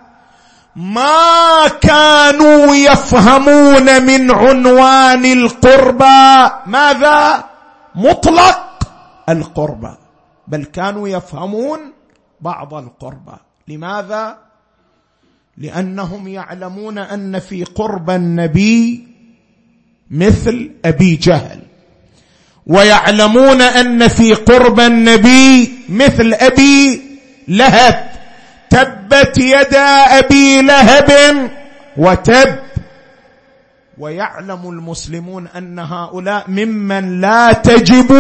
ما 0.76 1.68
كانوا 1.80 2.74
يفهمون 2.74 4.06
من 4.06 4.30
عنوان 4.30 5.24
القربى. 5.24 6.50
ماذا؟ 6.66 7.44
مطلق 7.94 8.88
القربى. 9.28 9.94
بل 10.48 10.64
كانوا 10.64 11.08
يفهمون 11.08 11.80
بعض 12.40 12.74
القربى. 12.74 13.36
لماذا؟ 13.68 14.38
لأنهم 15.56 16.28
يعلمون 16.28 16.98
أن 16.98 17.38
في 17.38 17.64
قرب 17.64 18.10
النبي 18.10 19.08
مثل 20.10 20.70
أبي 20.84 21.16
جهل. 21.16 21.57
ويعلمون 22.68 23.62
أن 23.62 24.08
في 24.08 24.34
قرب 24.34 24.80
النبي 24.80 25.72
مثل 25.88 26.34
أبي 26.34 27.02
لهب. 27.48 28.08
تبت 28.70 29.38
يدا 29.38 30.18
أبي 30.18 30.62
لهب 30.62 31.10
وتب. 31.96 32.58
ويعلم 33.98 34.60
المسلمون 34.68 35.48
أن 35.56 35.78
هؤلاء 35.78 36.44
ممن 36.48 37.20
لا 37.20 37.52
تجب 37.52 38.12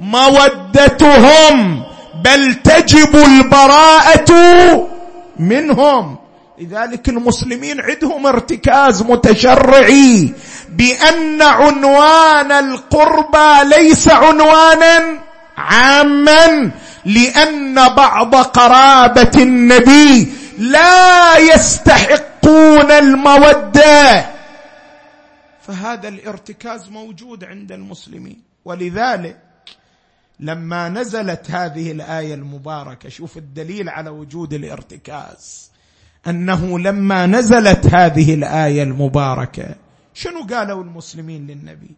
مودتهم 0.00 1.82
بل 2.24 2.54
تجب 2.54 3.16
البراءة 3.16 4.32
منهم. 5.38 6.16
لذلك 6.58 7.08
المسلمين 7.08 7.80
عندهم 7.80 8.26
ارتكاز 8.26 9.02
متشرعي. 9.02 10.32
بأن 10.76 11.42
عنوان 11.42 12.52
القربى 12.52 13.76
ليس 13.76 14.08
عنوانا 14.08 15.18
عاما 15.56 16.70
لأن 17.04 17.74
بعض 17.74 18.34
قرابة 18.34 19.30
النبي 19.36 20.32
لا 20.58 21.38
يستحقون 21.38 22.90
المودة. 22.90 24.26
فهذا 25.62 26.08
الارتكاز 26.08 26.88
موجود 26.88 27.44
عند 27.44 27.72
المسلمين. 27.72 28.42
ولذلك 28.64 29.38
لما 30.40 30.88
نزلت 30.88 31.50
هذه 31.50 31.92
الآية 31.92 32.34
المباركة 32.34 33.08
شوف 33.08 33.36
الدليل 33.36 33.88
على 33.88 34.10
وجود 34.10 34.52
الارتكاز. 34.52 35.70
أنه 36.26 36.78
لما 36.78 37.26
نزلت 37.26 37.94
هذه 37.94 38.34
الآية 38.34 38.82
المباركة 38.82 39.74
شنو 40.14 40.46
قالوا 40.50 40.82
المسلمين 40.82 41.46
للنبي؟ 41.46 41.96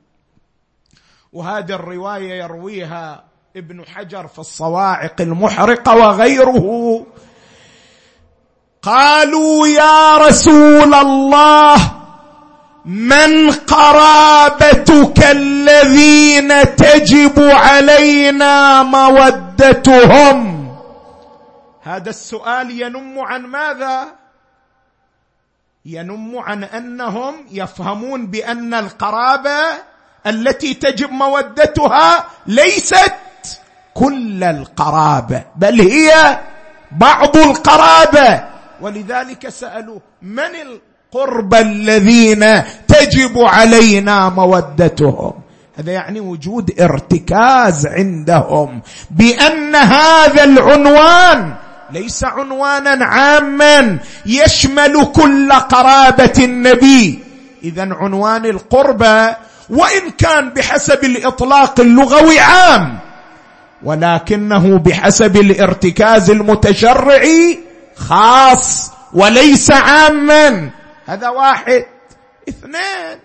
وهذه 1.32 1.74
الرواية 1.74 2.34
يرويها 2.42 3.24
ابن 3.56 3.86
حجر 3.86 4.26
في 4.26 4.38
الصواعق 4.38 5.20
المحرقة 5.20 5.96
وغيره. 5.96 7.06
قالوا 8.82 9.66
يا 9.66 10.16
رسول 10.16 10.94
الله 10.94 11.76
من 12.84 13.50
قرابتك 13.50 15.24
الذين 15.24 16.76
تجب 16.76 17.38
علينا 17.38 18.82
مودتهم؟ 18.82 20.68
هذا 21.82 22.10
السؤال 22.10 22.70
ينم 22.70 23.18
عن 23.18 23.42
ماذا؟ 23.42 24.23
ينم 25.86 26.38
عن 26.38 26.64
أنهم 26.64 27.34
يفهمون 27.50 28.26
بأن 28.26 28.74
القرابة 28.74 29.60
التي 30.26 30.74
تجب 30.74 31.10
مودتها 31.10 32.24
ليست 32.46 33.14
كل 33.94 34.44
القرابة 34.44 35.44
بل 35.56 35.80
هي 35.80 36.38
بعض 36.92 37.36
القرابة. 37.36 38.44
ولذلك 38.80 39.48
سألوا 39.48 39.98
من 40.22 40.40
القرب 40.40 41.54
الذين 41.54 42.62
تجب 42.88 43.38
علينا 43.38 44.28
مودتهم؟ 44.28 45.32
هذا 45.78 45.92
يعني 45.92 46.20
وجود 46.20 46.80
ارتكاز 46.80 47.86
عندهم 47.86 48.82
بأن 49.10 49.74
هذا 49.76 50.44
العنوان 50.44 51.54
ليس 51.90 52.24
عنوانا 52.24 53.04
عاما 53.04 53.98
يشمل 54.26 55.04
كل 55.04 55.52
قرابة 55.52 56.32
النبي. 56.38 57.18
اذا 57.64 57.94
عنوان 57.94 58.46
القربه 58.46 59.36
وإن 59.70 60.10
كان 60.18 60.50
بحسب 60.50 61.04
الإطلاق 61.04 61.80
اللغوي 61.80 62.40
عام 62.40 62.98
ولكنه 63.82 64.78
بحسب 64.78 65.36
الارتكاز 65.36 66.30
المتشرعي 66.30 67.58
خاص 67.96 68.92
وليس 69.12 69.70
عاما. 69.70 70.70
هذا 71.06 71.28
واحد. 71.28 71.84
اثنين 72.48 73.18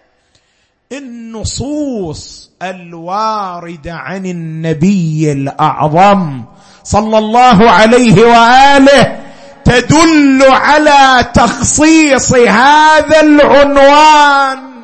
النصوص 0.92 2.52
الوارده 2.62 3.94
عن 3.94 4.26
النبي 4.26 5.32
الأعظم 5.32 6.44
صلى 6.90 7.18
الله 7.18 7.72
عليه 7.72 8.26
وآله 8.26 9.20
تدل 9.66 10.44
على 10.44 11.32
تخصيص 11.34 12.34
هذا 12.34 13.22
العنوان. 13.22 14.84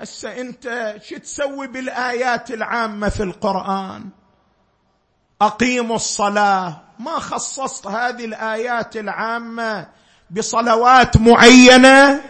هسه 0.00 0.40
انت 0.40 0.94
شو 1.08 1.16
تسوي 1.16 1.66
بالآيات 1.66 2.50
العامة 2.50 3.08
في 3.08 3.22
القرآن؟ 3.22 4.04
أقيموا 5.42 5.96
الصلاة. 5.96 6.76
ما 6.98 7.18
خصصت 7.18 7.86
هذه 7.86 8.24
الآيات 8.24 8.96
العامة 8.96 9.86
بصلوات 10.30 11.16
معينة؟ 11.16 12.20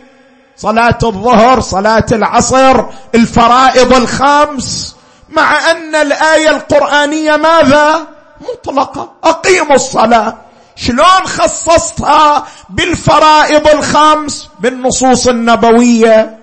صلاة 0.57 0.99
الظهر 1.03 1.61
صلاة 1.61 2.07
العصر 2.12 2.85
الفرائض 3.15 3.93
الخمس؟ 3.93 4.94
مع 5.29 5.70
أن 5.70 5.95
الآية 5.95 6.51
القرآنية 6.51 7.37
ماذا؟ 7.37 8.07
مطلقة. 8.41 9.12
أقيموا 9.25 9.75
الصلاة. 9.75 10.37
شلون 10.77 11.25
خصصتها 11.25 12.45
بالفرائض 12.70 13.68
الخمس 13.68 14.51
بالنصوص 14.61 15.29
النبوية؟ 15.29 16.39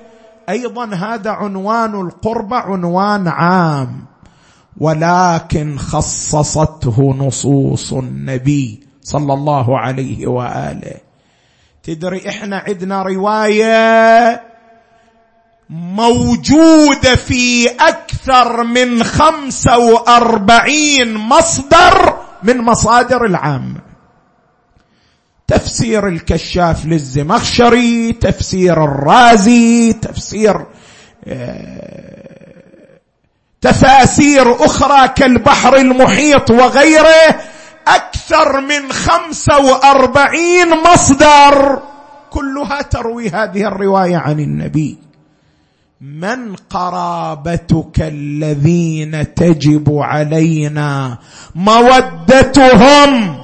أيضا 0.50 0.86
هذا 0.86 1.30
عنوان 1.30 2.02
القربة 2.02 2.58
عنوان 2.58 3.28
عام. 3.28 4.06
ولكن 4.78 5.78
خصصته 5.78 7.16
نصوص 7.18 7.94
النبي 7.94 8.88
صلى 9.04 9.34
الله 9.34 9.80
عليه 9.80 10.28
وآله. 10.28 10.96
تدري 11.84 12.30
إحنا 12.30 12.58
عندنا 12.68 13.04
رواية 13.04 14.51
موجوده 15.72 17.16
في 17.16 17.70
أكثر 17.70 18.64
من 18.64 19.04
خمسة 19.04 19.78
وأربعين 19.78 21.14
مصدر 21.14 22.18
من 22.44 22.58
مصادر 22.58 23.26
العامه 23.26 23.82
تفسير 25.48 26.08
الكشاف 26.08 26.86
للزمخشري 26.86 28.14
تفسير 28.14 28.84
الرازي 28.84 29.94
تفسير 29.94 30.66
آه، 31.28 32.32
تفاسير 33.62 34.66
أخرى 34.66 35.08
كالبحر 35.08 35.76
المحيط 35.76 36.52
وغيره. 36.52 37.36
أكثر 37.88 38.62
من 38.62 38.92
خمسة 38.92 39.60
وأربعين 39.60 40.70
مصدر. 40.70 41.82
كلها 42.30 42.82
تروي 42.82 43.30
هذه 43.30 43.68
الرواية 43.68 44.18
عن 44.18 44.40
النبي. 44.40 45.11
من 46.02 46.56
قرابتك 46.56 48.00
الذين 48.00 49.34
تجب 49.34 49.98
علينا 49.98 51.18
مودتهم؟ 51.56 53.36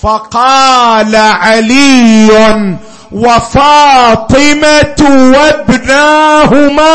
فقال 0.00 1.16
علي 1.16 2.30
وفاطمة 3.12 4.96
وابناهما. 5.08 6.86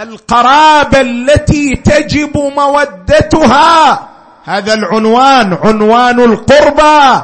القرابة 0.00 1.00
التي 1.00 1.76
تجب 1.76 2.36
مودتها. 2.36 4.08
هذا 4.44 4.74
العنوان 4.74 5.58
عنوان 5.64 6.20
القربى 6.20 7.22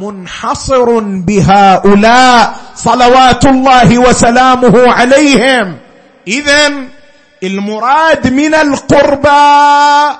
منحصر 0.00 0.98
بهؤلاء. 1.00 2.54
صلوات 2.74 3.46
الله 3.46 3.98
وسلامه 3.98 4.92
عليهم. 4.92 5.78
اذا 6.28 6.72
المراد 7.42 8.32
من 8.32 8.54
القربى 8.54 10.16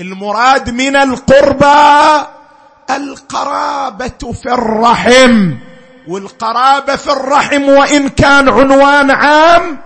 المراد 0.00 0.70
من 0.70 0.96
القربى 0.96 2.26
القرابة 2.90 4.32
في 4.42 4.52
الرحم. 4.52 5.52
والقرابة 6.08 6.96
في 6.96 7.12
الرحم 7.12 7.68
وإن 7.68 8.08
كان 8.08 8.48
عنوان 8.48 9.10
عام 9.10 9.78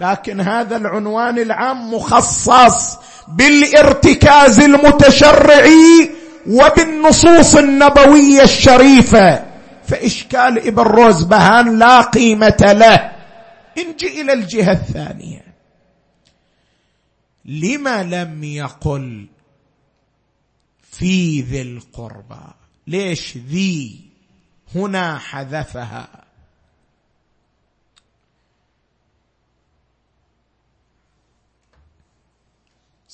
لكن 0.00 0.40
هذا 0.40 0.76
العنوان 0.76 1.38
العام 1.38 1.94
مخصص 1.94 2.98
بالارتكاز 3.28 4.60
المتشرعي 4.60 6.10
وبالنصوص 6.46 7.56
النبوية 7.56 8.42
الشريفة. 8.42 9.44
فإشكال 9.86 10.66
إبن 10.66 10.82
روزبهان 10.82 11.78
لا 11.78 12.00
قيمة 12.00 12.56
له. 12.60 13.12
انجي 13.78 14.20
إلى 14.20 14.32
الجهة 14.32 14.72
الثانية. 14.72 15.44
لما 17.44 18.02
لم 18.02 18.44
يقل 18.44 19.26
في 20.90 21.40
ذي 21.40 21.62
القربى؟ 21.62 22.54
ليش 22.86 23.36
ذي؟ 23.36 24.00
هنا 24.74 25.18
حذفها. 25.18 26.17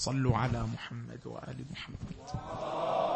صلوا 0.05 0.36
على 0.36 0.62
محمد 0.62 1.26
وآل 1.26 1.64
محمد. 1.70 3.14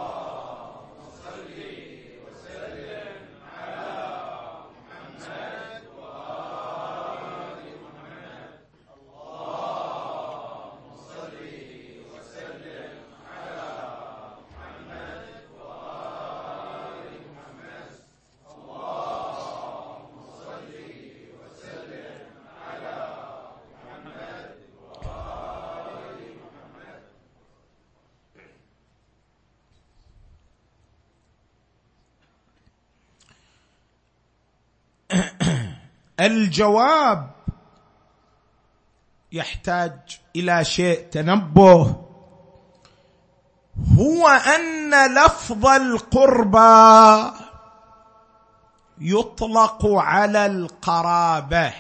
الجواب 36.21 37.31
يحتاج 39.33 40.21
إلى 40.37 40.65
شيء 40.65 41.07
تنبه. 41.11 41.97
هو 43.99 44.29
أن 44.29 45.15
لفظ 45.15 45.67
القربى 45.67 47.31
يطلق 49.01 49.87
على 49.87 50.47
القرابة. 50.47 51.73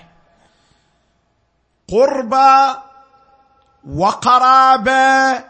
قربى 1.88 2.78
وقرابة 3.88 5.44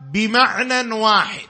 بمعنى 0.00 0.92
واحد. 0.92 1.48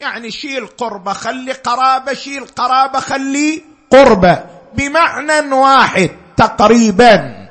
يعني 0.00 0.30
شيل 0.30 0.66
قربة 0.66 1.12
خلي 1.12 1.52
قرابة 1.52 2.14
شيل 2.14 2.46
قرابة 2.46 3.00
خلي 3.00 3.64
قربة. 3.90 4.49
بمعنى 4.74 5.54
واحد 5.54 6.10
تقريبا. 6.36 7.48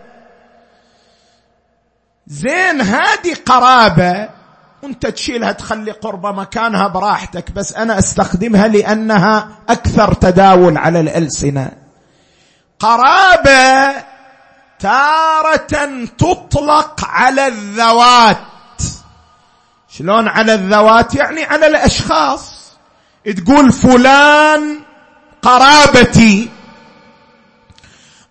زين 2.27 2.81
هذه 2.81 3.35
قرابة. 3.45 4.29
وانت 4.83 5.05
تشيلها 5.05 5.51
تخلي 5.51 5.91
قربة 5.91 6.31
مكانها 6.31 6.87
براحتك 6.87 7.51
بس 7.51 7.73
أنا 7.73 7.99
أستخدمها 7.99 8.67
لأنها 8.67 9.49
أكثر 9.69 10.13
تداول 10.13 10.77
على 10.77 10.99
الألسنة. 10.99 11.71
قرابة 12.79 13.95
تارة 14.79 16.05
تطلق 16.17 17.05
على 17.05 17.47
الذوات. 17.47 18.37
شلون 19.89 20.27
على 20.27 20.53
الذوات؟ 20.53 21.15
يعني 21.15 21.43
على 21.43 21.67
الأشخاص. 21.67 22.73
تقول 23.25 23.71
فلان 23.71 24.79
قرابتي. 25.41 26.49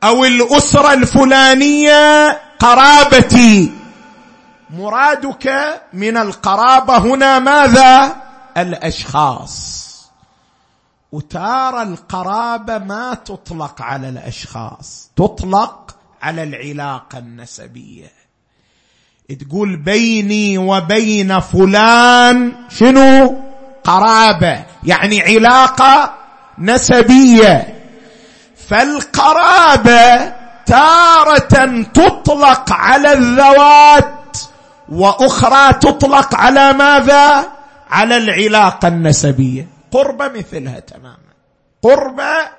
أو 0.05 0.25
الأسرة 0.25 0.93
الفلانية 0.93 2.29
قرابتي. 2.59 3.73
مرادك 4.71 5.81
من 5.93 6.17
القرابة 6.17 6.99
هنا 6.99 7.39
ماذا؟ 7.39 8.17
الأشخاص. 8.57 9.89
وتارى 11.13 11.83
القرابة 11.83 12.79
ما 12.79 13.15
تطلق 13.15 13.83
على 13.83 14.09
الأشخاص 14.09 15.11
تطلق 15.17 15.97
على 16.23 16.43
العلاقة 16.43 17.19
النسبية. 17.19 18.13
تقول 19.41 19.77
بيني 19.77 20.59
وبين 20.59 21.41
فلان 21.41 22.53
شنو؟ 22.69 23.43
قرابة 23.85 24.65
يعني 24.85 25.23
علاقة 25.23 26.15
نسبية. 26.59 27.78
فالقرابة 28.71 30.33
تارة 30.66 31.83
تطلق 31.95 32.73
على 32.73 33.12
الذوات 33.12 34.37
وأخرى 34.89 35.73
تطلق 35.73 36.35
على 36.35 36.73
ماذا؟ 36.73 37.47
على 37.91 38.16
العلاقة 38.16 38.89
النسبية. 38.89 39.66
قربه 39.93 40.29
مثلها 40.29 40.81
تماما. 40.81 41.16
قربه 41.83 42.59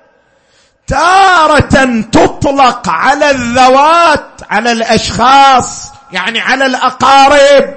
تارة 0.86 2.02
تطلق 2.12 2.88
على 2.88 3.30
الذوات 3.30 4.26
على 4.50 4.72
الأشخاص 4.72 5.92
يعني 6.12 6.40
على 6.40 6.66
الأقارب. 6.66 7.74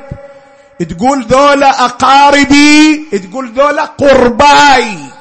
تقول 0.90 1.26
ذولا 1.26 1.86
أقاربي 1.86 3.06
تقول 3.30 3.54
ذولا 3.54 3.86
قرباي. 3.86 5.13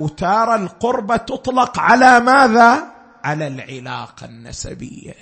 وتارى 0.00 0.54
القربة 0.54 1.16
تطلق 1.16 1.78
على 1.78 2.20
ماذا؟ 2.20 2.82
على 3.24 3.46
العلاقة 3.46 4.26
النسبية. 4.26 5.14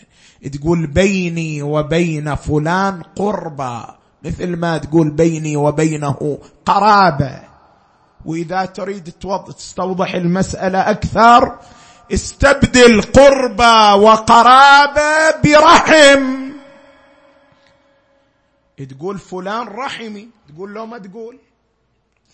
تقول 0.53 0.87
بيني 0.87 1.62
وبين 1.62 2.35
فلان 2.35 3.03
قربى 3.16 3.83
مثل 4.25 4.57
ما 4.57 4.79
تقول 4.79 5.11
بيني 5.11 5.57
وبينه 5.57 6.39
قرابة. 6.66 7.43
وإذا 8.25 8.64
تريد 8.64 9.12
تستوضح 9.49 10.14
المسألة 10.14 10.91
أكثر 10.91 11.59
استبدل 12.12 13.03
قربى 13.03 14.05
وقرابه 14.05 15.31
برحم. 15.45 16.53
تقول 18.91 19.18
فلان 19.18 19.66
رحمي 19.68 20.29
تقول 20.49 20.75
له 20.75 20.87
ما 20.87 20.99
تقول. 20.99 21.39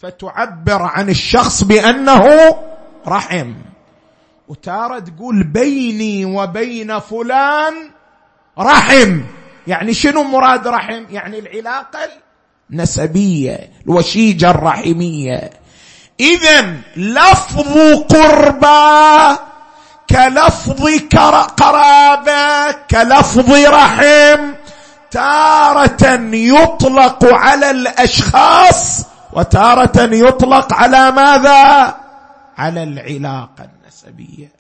فتعبر 0.01 0.83
عن 0.83 1.09
الشخص 1.09 1.65
بأنه 1.65 2.57
رحم. 3.07 3.55
وتارة 4.49 4.99
تقول 4.99 5.43
بيني 5.43 6.25
وبين 6.25 6.99
فلان 6.99 7.75
رحم. 8.59 9.21
يعني 9.67 9.95
شنو 9.95 10.23
مراد 10.23 10.69
رحم؟ 10.69 11.05
يعني 11.11 11.39
العلاقة 11.39 11.99
النسبية 12.71 13.71
الوشيجة 13.87 14.51
الرحمية 14.51 15.51
إذا 16.21 16.75
لفظ 16.97 17.79
قربى 18.09 19.39
كلفظ 20.11 20.89
قرابة 21.57 22.73
كلفظ 22.91 23.51
رحم 23.53 24.53
تارة 25.11 26.21
يطلق 26.33 27.35
على 27.35 27.71
الأشخاص 27.71 29.08
وتارة 29.33 30.15
يطلق 30.15 30.73
على 30.73 31.11
ماذا؟ 31.11 31.95
على 32.59 32.83
العلاقة 32.83 33.65
النسبية. 33.65 34.53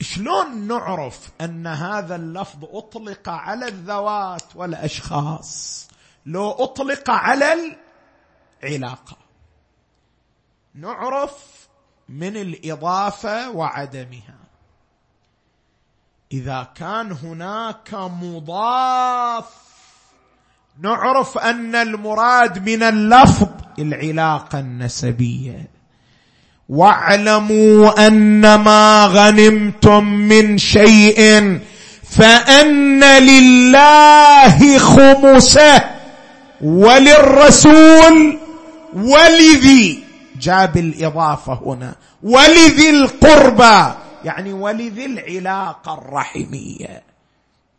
شلون 0.00 0.66
نعرف 0.66 1.30
أن 1.40 1.66
هذا 1.66 2.16
اللفظ 2.16 2.64
أطلق 2.64 3.28
على 3.28 3.68
الذوات 3.68 4.56
والأشخاص 4.56 5.88
لو 6.26 6.50
أطلق 6.50 7.10
على 7.10 7.76
العلاقة؟ 8.62 9.16
نعرف 10.74 11.68
من 12.08 12.36
الإضافة 12.36 13.50
وعدمها. 13.50 14.38
إذا 16.32 16.62
كان 16.74 17.12
هناك 17.12 17.94
مضاف 17.94 19.67
نعرف 20.82 21.38
أن 21.38 21.74
المراد 21.74 22.68
من 22.68 22.82
اللفظ 22.82 23.48
العلاقة 23.78 24.58
النسبية. 24.60 25.68
واعلموا 26.68 28.06
أن 28.06 28.54
ما 28.54 29.06
غنمتم 29.06 30.04
من 30.04 30.58
شيء 30.58 31.58
فأن 32.10 33.04
لله 33.04 34.78
خمسه 34.78 35.84
وللرسول 36.60 38.38
ولذي. 38.94 40.04
جاب 40.40 40.76
الاضافه 40.76 41.60
هنا. 41.66 41.94
ولذي 42.22 42.90
القربى 42.90 43.94
يعني 44.24 44.52
ولذي 44.52 45.06
العلاقة 45.06 45.94
الرحمية. 45.94 47.02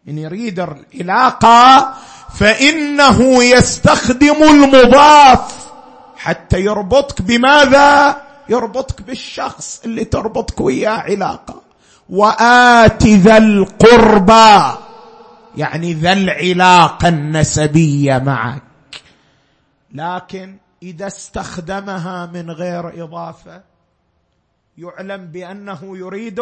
من 0.05 0.17
يريد 0.17 0.59
العلاقة 0.59 1.93
فإنه 2.33 3.43
يستخدم 3.43 4.43
المضاف 4.43 5.71
حتى 6.17 6.61
يربطك 6.61 7.21
بماذا؟ 7.21 8.21
يربطك 8.49 9.01
بالشخص 9.01 9.81
اللي 9.85 10.05
تربطك 10.05 10.61
وياه 10.61 10.89
علاقة. 10.89 11.61
وآت 12.09 13.03
ذا 13.03 13.37
القربى 13.37 14.77
يعني 15.57 15.93
ذا 15.93 16.13
العلاقة 16.13 17.07
النسبية 17.07 18.17
معك. 18.17 18.61
لكن 19.93 20.57
إذا 20.83 21.07
استخدمها 21.07 22.25
من 22.25 22.51
غير 22.51 23.03
إضافة 23.03 23.61
يعلم 24.77 25.25
بأنه 25.25 25.97
يريد 25.97 26.41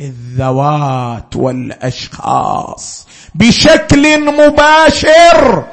الذوات 0.00 1.36
والأشخاص 1.36 3.06
بشكل 3.34 4.20
مباشر. 4.20 5.64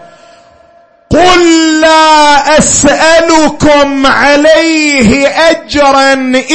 قل 1.09 1.81
لا 1.81 2.57
أسألكم 2.57 4.07
عليه 4.07 5.27
أجرا 5.27 6.13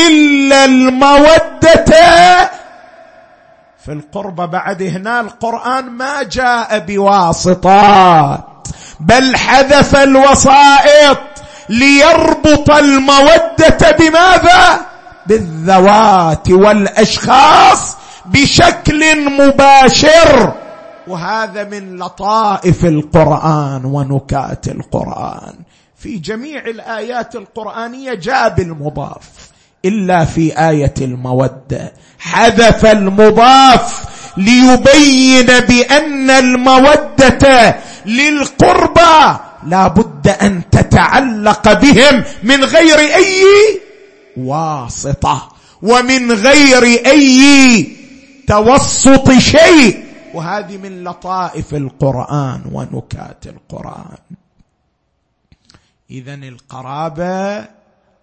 إلا 0.09 0.65
المودة. 0.65 1.85
في 3.85 3.93
القربة 3.93 4.47
بعد 4.47 4.83
هنا 4.83 5.21
القرآن 5.21 5.85
ما 5.85 6.23
جاء 6.23 6.79
بواسطات 6.79 8.69
بل 9.01 9.37
حذف 9.37 9.97
الوسائط 9.97 11.19
ليربط 11.69 12.71
المودة. 12.71 13.97
بماذا؟ 13.99 14.94
بالذوات 15.27 16.51
والأشخاص 16.51 17.97
بشكل 18.27 19.31
مباشر. 19.31 20.53
وهذا 21.07 21.65
من 21.65 21.97
لطائف 21.99 22.85
القرآن 22.85 23.85
ونكات 23.85 24.69
القرآن. 24.69 25.55
في 25.99 26.19
جميع 26.19 26.61
الآيات 26.61 27.37
القرآنية 27.37 28.15
جاء 28.15 28.49
بالمضاف 28.49 29.29
إلا 29.85 30.25
في 30.25 30.69
آية 30.69 30.95
المودة. 31.01 31.93
حذف 32.19 32.87
المضاف 32.87 34.05
ليبين 34.37 35.47
بأن 35.47 36.31
المودة 36.31 37.77
للقربى. 38.07 39.39
لا 39.67 39.89
بد 39.89 40.29
أن 40.29 40.71
تتعلق 40.71 41.73
بهم 41.73 42.25
من 42.43 42.65
غير 42.65 42.99
أي 42.99 43.45
واسطة. 44.37 45.49
ومن 45.83 46.33
غير 46.33 46.83
أي 47.07 47.87
توسط 48.47 49.31
شيء. 49.31 50.05
وهذه 50.35 50.77
من 50.77 51.05
لطائف 51.05 51.75
القرآن 51.75 52.63
ونكات 52.73 53.47
القرآن. 53.47 54.19
اذا 56.11 56.35
القرابة 56.35 57.69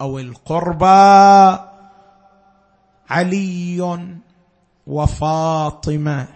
أو 0.01 0.19
القربى 0.19 1.59
علي 3.09 3.99
وفاطمة 4.87 6.27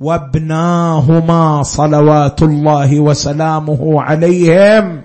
وابناهما 0.00 1.62
صلوات 1.62 2.42
الله 2.42 3.00
وسلامه 3.00 4.02
عليهم 4.02 5.02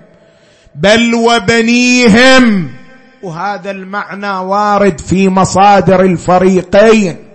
بل 0.74 1.14
وبنيهم. 1.14 2.77
وهذا 3.22 3.70
المعنى 3.70 4.30
وارد 4.30 5.00
في 5.00 5.28
مصادر 5.28 6.00
الفريقين. 6.02 7.28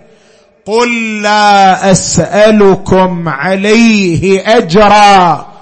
قل 0.66 1.22
لا 1.22 1.90
أسألكم 1.90 3.28
عليه 3.28 4.56
أجرا 4.56 5.52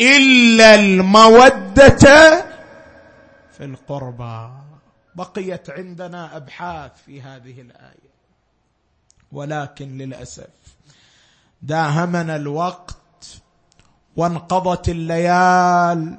إلا 0.00 0.74
المودة 0.74 2.44
في 3.58 3.64
القربى. 3.64 4.48
بقيت 5.14 5.70
عندنا 5.70 6.36
أبحاث 6.36 6.90
في 7.06 7.22
هذه 7.22 7.60
الآية. 7.60 8.12
ولكن 9.32 9.98
للأسف 9.98 10.46
داهمنا 11.62 12.36
الوقت 12.36 12.96
وانقضت 14.16 14.88
الليال 14.88 16.18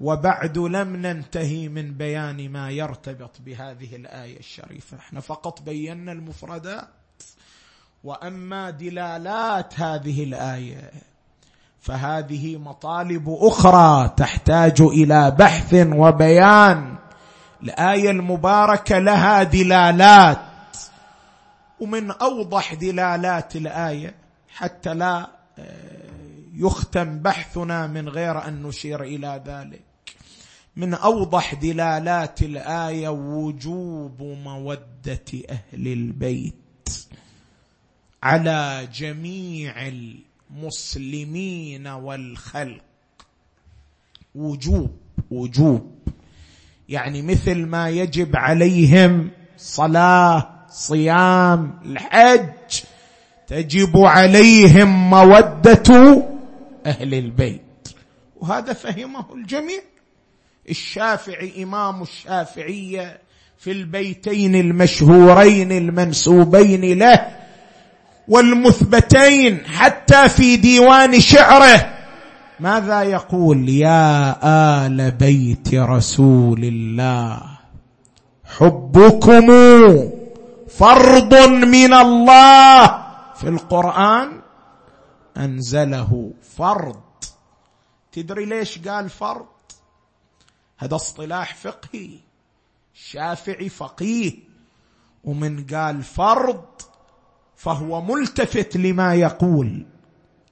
وبعد 0.00 0.58
لم 0.58 0.96
ننتهي 0.96 1.68
من 1.68 1.94
بيان 1.94 2.48
ما 2.48 2.70
يرتبط 2.70 3.36
بهذه 3.40 3.96
الآية 3.96 4.38
الشريفة. 4.38 4.96
إحنا 4.96 5.20
فقط 5.20 5.62
بينا 5.62 6.12
المفردات 6.12 6.88
وأما 8.04 8.70
دلالات 8.70 9.80
هذه 9.80 10.24
الآية 10.24 10.90
فهذه 11.80 12.56
مطالب 12.56 13.36
أخرى 13.40 14.08
تحتاج 14.16 14.80
إلى 14.80 15.30
بحث 15.30 15.74
وبيان. 15.74 16.96
الآية 17.62 18.10
المباركة 18.10 18.98
لها 18.98 19.42
دلالات 19.42 20.38
ومن 21.80 22.10
أوضح 22.10 22.74
دلالات 22.74 23.56
الآية 23.56 24.14
حتى 24.48 24.94
لا 24.94 25.30
آه، 25.58 26.10
يختم 26.54 27.18
بحثنا 27.18 27.86
من 27.86 28.08
غير 28.08 28.48
أن 28.48 28.62
نشير 28.62 29.02
إلى 29.02 29.42
ذلك. 29.46 29.89
من 30.76 30.94
أوضح 30.94 31.54
دلالات 31.54 32.42
الآية 32.42 33.08
وجوب 33.08 34.22
مودة 34.22 35.24
أهل 35.50 35.88
البيت 35.88 36.54
على 38.22 38.88
جميع 38.94 39.74
المسلمين 40.50 41.86
والخلق. 41.86 42.80
وجوب 44.34 44.96
وجوب. 45.30 45.98
يعني 46.88 47.22
مثل 47.22 47.66
ما 47.66 47.88
يجب 47.88 48.36
عليهم 48.36 49.30
صلاة 49.56 50.66
صيام 50.70 51.80
الحج 51.84 52.80
تجب 53.46 53.96
عليهم 53.96 55.10
مودة 55.10 56.22
أهل 56.86 57.14
البيت. 57.14 57.88
وهذا 58.36 58.72
فهمه 58.72 59.34
الجميع. 59.34 59.80
الشافعي 60.70 61.62
إمام 61.62 62.02
الشافعية 62.02 63.20
في 63.58 63.72
البيتين 63.72 64.54
المشهورين 64.54 65.72
المنسوبين 65.72 66.98
له 66.98 67.28
والمثبتين 68.28 69.66
حتى 69.66 70.28
في 70.28 70.56
ديوان 70.56 71.20
شعره. 71.20 71.94
ماذا 72.60 73.02
يقول؟ 73.02 73.68
يا 73.68 74.36
آل 74.86 75.10
بيت 75.10 75.74
رسول 75.74 76.64
الله 76.64 77.42
حبكم 78.44 79.46
فرض 80.68 81.34
من 81.48 81.94
الله. 81.94 82.86
في 83.36 83.48
القرآن 83.48 84.40
أنزله 85.36 86.30
فرض. 86.56 86.96
تدري 88.12 88.44
ليش 88.44 88.78
قال 88.88 89.10
فرض؟ 89.10 89.46
هذا 90.80 90.94
اصطلاح 90.94 91.54
فقهي. 91.54 92.10
الشافعي 92.94 93.68
فقيه. 93.68 94.32
ومن 95.24 95.66
قال 95.66 96.02
فرض 96.02 96.64
فهو 97.56 98.00
ملتفت 98.00 98.76
لما 98.76 99.14
يقول. 99.14 99.86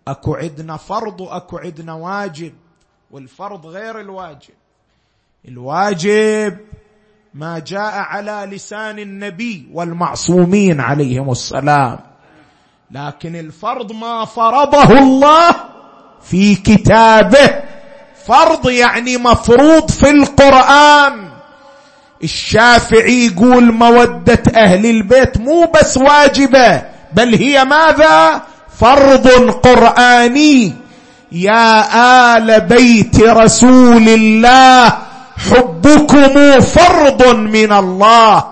أكو 0.09 0.35
عدنا 0.35 0.77
فرض 0.77 1.21
وأكو 1.21 1.59
عدنا 1.59 1.93
واجب 1.93 2.53
والفرض 3.11 3.67
غير 3.67 4.01
الواجب. 4.01 4.55
الواجب 5.49 6.59
ما 7.35 7.59
جاء 7.59 7.95
على 7.95 8.49
لسان 8.51 8.99
النبي 8.99 9.69
والمعصومين 9.73 10.81
عليهم 10.81 11.31
السلام. 11.31 11.99
لكن 12.91 13.37
الفرض 13.37 13.93
ما 13.93 14.25
فرضه 14.25 14.99
الله 14.99 15.55
في 16.21 16.55
كتابه. 16.55 17.68
فرض 18.29 18.71
يعني 18.71 19.17
مفروض 19.17 19.91
في 19.91 20.11
القرآن. 20.11 21.29
الشافعي 22.25 23.27
يقول 23.27 23.73
مودة 23.73 24.43
أهل 24.55 24.87
البيت 24.87 25.41
مو 25.41 25.73
بس 25.75 25.97
واجبة 25.97 26.83
بل 27.13 27.35
هي 27.35 27.65
ماذا؟ 27.65 28.43
فرض 28.81 29.29
قرآني. 29.51 30.75
يا 31.33 31.85
آل 32.37 32.61
بيت 32.61 33.21
رسول 33.21 34.09
الله 34.09 34.93
حبكم 35.51 36.61
فرض 36.61 37.37
من 37.37 37.73
الله. 37.73 38.45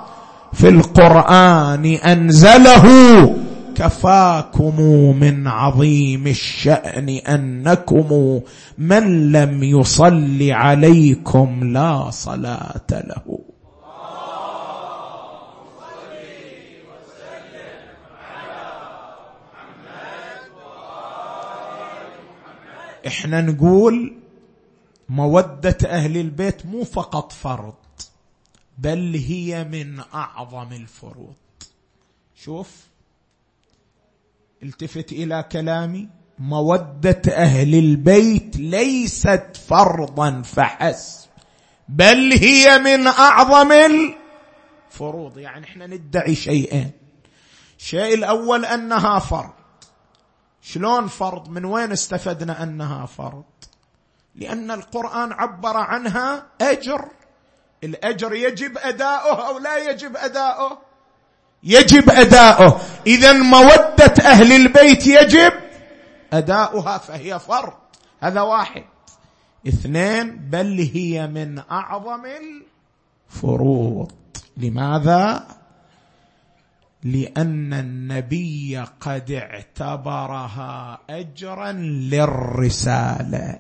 في 0.53 0.69
القرآن 0.69 1.99
أنزله. 2.05 3.37
كفاكم 3.77 4.81
من 5.21 5.47
عظيم 5.47 6.27
الشأن 6.27 7.09
أنكم 7.09 8.41
من 8.79 9.33
لم 9.33 9.63
يصل 9.63 10.51
عليكم 10.51 11.73
لا 11.73 12.11
صلاة 12.11 12.91
له. 12.91 13.39
إحنا 23.07 23.41
نقول 23.41 24.15
مودة 25.09 25.79
أهل 25.87 26.17
البيت 26.17 26.67
مو 26.67 26.85
فقط 26.85 27.33
فرض 27.33 27.75
بل 28.79 29.23
هي 29.29 29.65
من 29.65 30.01
أعظم 30.15 30.73
الفروض. 30.73 31.35
شوف 32.35 32.87
التفت 34.63 35.13
إلى 35.13 35.45
كلامي 35.53 36.09
مودة 36.39 37.23
أهل 37.29 37.75
البيت 37.75 38.57
ليست 38.57 39.57
فرضا 39.69 40.43
فحسب 40.43 41.29
بل 41.89 42.33
هي 42.33 42.79
من 42.79 43.07
أعظم 43.07 43.73
الفروض. 43.73 45.39
يعني 45.39 45.65
إحنا 45.65 45.87
ندعي 45.87 46.35
شيئين 46.35 46.91
الشيء 47.79 48.15
الأول 48.15 48.65
أنها 48.65 49.19
فرض. 49.19 49.53
شلون 50.63 51.07
فرض؟ 51.07 51.49
من 51.49 51.65
وين 51.65 51.93
استفدنا 51.93 52.63
أنها 52.63 53.07
فرض؟ 53.07 53.45
لأن 54.35 54.71
القرآن 54.71 55.33
عبر 55.33 55.77
عنها 55.77 56.47
أجر. 56.61 57.09
الأجر 57.85 58.35
يجب 58.35 58.79
أداؤه 58.79 59.49
أو 59.49 59.59
لا 59.59 59.91
يجب 59.91 60.17
أداؤه؟ 60.17 60.79
يجب 61.67 62.11
أداؤه. 62.11 62.81
اذا 63.07 63.33
مودة 63.33 64.15
أهل 64.25 64.53
البيت 64.53 65.07
يجب 65.07 65.53
أداؤها 66.33 66.99
فهي 66.99 67.39
فرض. 67.39 67.73
هذا 68.21 68.41
واحد. 68.41 68.85
اثنين 69.69 70.37
بل 70.37 70.91
هي 70.95 71.27
من 71.27 71.59
أعظم 71.59 72.23
الفروض. 73.31 74.13
لماذا؟ 74.57 75.47
لأن 77.03 77.75
النبي 77.75 78.85
قد 79.01 79.31
اعتبرها 79.31 80.99
اجرا 81.11 81.73
للرسالة. 82.13 83.59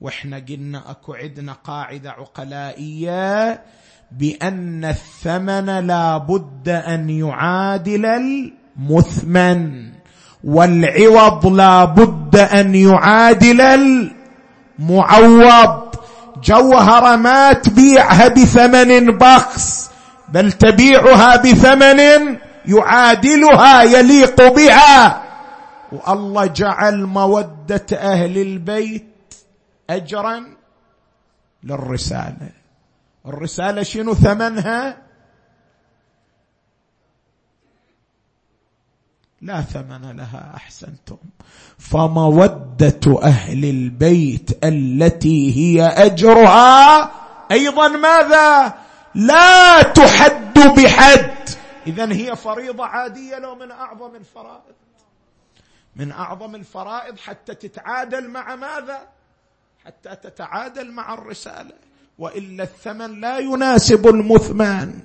وإحنا 0.00 0.36
قلنا 0.36 0.90
أكو 0.90 1.14
عندنا 1.14 1.52
قاعدة 1.52 2.10
عقلائية 2.10 3.62
بأن 4.18 4.84
الثمن 4.84 5.86
لا 5.86 6.18
بد 6.18 6.68
أن 6.68 7.10
يعادل 7.10 8.06
المثمن 8.06 9.92
والعوض 10.44 11.46
لا 11.46 11.84
بد 11.84 12.36
أن 12.36 12.74
يعادل 12.74 13.60
المعوض. 14.80 15.94
جوهره 16.42 17.16
ما 17.16 17.52
تبيعها 17.52 18.28
بثمن 18.28 19.18
بخس 19.18 19.90
بل 20.28 20.52
تبيعها 20.52 21.36
بثمن 21.36 22.36
يعادلها 22.66 23.82
يليق 23.82 24.54
بها. 24.56 25.22
والله 25.92 26.46
جعل 26.46 27.04
مودة 27.04 27.86
أهل 27.92 28.38
البيت 28.38 29.34
اجرا 29.90 30.44
للرسالة. 31.64 32.63
الرسالة 33.26 33.82
شنو 33.82 34.14
ثمنها؟ 34.14 35.02
لا 39.40 39.60
ثمن 39.60 40.16
لها 40.16 40.52
أحسنتم. 40.56 41.16
فمودة 41.78 43.22
أهل 43.22 43.64
البيت 43.64 44.64
التي 44.64 45.56
هي 45.56 45.86
أجرها 45.86 47.10
أيضا 47.50 47.88
ماذا؟ 47.88 48.74
لا 49.14 49.82
تحد 49.82 50.58
بحد. 50.58 51.48
اذا 51.86 52.12
هي 52.12 52.36
فريضة 52.36 52.86
عادية 52.86 53.38
لو 53.38 53.54
من 53.54 53.70
أعظم 53.70 54.14
الفرائض. 54.16 54.74
من 55.96 56.12
أعظم 56.12 56.54
الفرائض 56.54 57.18
حتى 57.18 57.54
تتعادل 57.54 58.28
مع 58.28 58.56
ماذا؟ 58.56 59.08
حتى 59.84 60.16
تتعادل 60.16 60.92
مع 60.92 61.14
الرسالة. 61.14 61.74
وإلا 62.18 62.62
الثمن 62.64 63.20
لا 63.20 63.38
يناسب 63.38 64.06
المثمان 64.06 65.00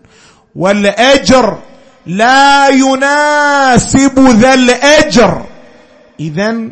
والأجر 0.55 1.61
لا 2.05 2.69
يناسب 2.69 4.19
ذا 4.19 4.53
الأجر. 4.53 5.45
اذا 6.19 6.71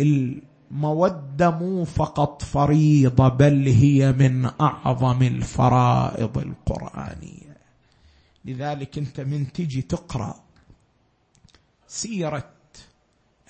المودة 0.00 1.50
مو 1.50 1.84
فقط 1.84 2.42
فريضة 2.42 3.28
بل 3.28 3.68
هي 3.68 4.12
من 4.12 4.50
أعظم 4.60 5.22
الفرائض 5.22 6.38
القرآنية. 6.38 7.56
لذلك 8.44 8.98
أنت 8.98 9.20
من 9.20 9.52
تجي 9.52 9.82
تقرأ 9.82 10.40
سيرة 11.88 12.50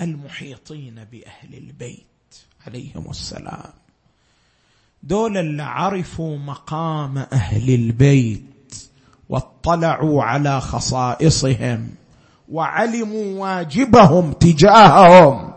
المحيطين 0.01 0.95
بأهل 0.95 1.55
البيت 1.55 2.07
عليهم 2.67 3.11
السلام. 3.11 3.73
دول 5.07 5.37
اللي 5.37 5.63
عرفوا 5.63 6.39
مقام 6.39 7.19
أهل 7.19 7.75
البيت 7.75 8.45
واطلعوا 9.29 10.23
على 10.23 10.61
خصائصهم 10.61 11.89
وعلموا 12.49 13.41
واجبهم 13.41 14.33
تجاههم. 14.33 15.53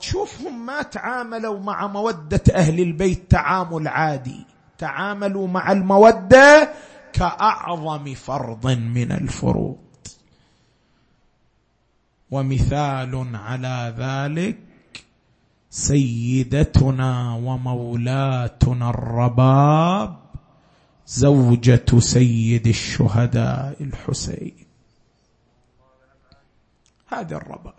تشوفهم 0.00 0.66
ما 0.66 0.82
تعاملوا 0.82 1.58
مع 1.58 1.86
مودة 1.86 2.42
أهل 2.54 2.80
البيت 2.80 3.30
تعامل 3.30 3.88
عادي. 3.88 4.46
تعاملوا 4.78 5.48
مع 5.48 5.72
المودة 5.72 6.72
كأعظم 7.12 8.14
فرض 8.14 8.66
من 8.66 9.12
الفروض. 9.12 9.76
ومثال 12.30 13.26
على 13.34 13.94
ذلك 13.98 14.69
سيدتنا 15.70 17.34
ومولاتنا 17.34 18.90
الرباب 18.90 20.16
زوجة 21.06 21.98
سيد 21.98 22.66
الشهداء 22.66 23.76
الحسين. 23.80 24.66
هذا 27.06 27.36
الرباب. 27.36 27.74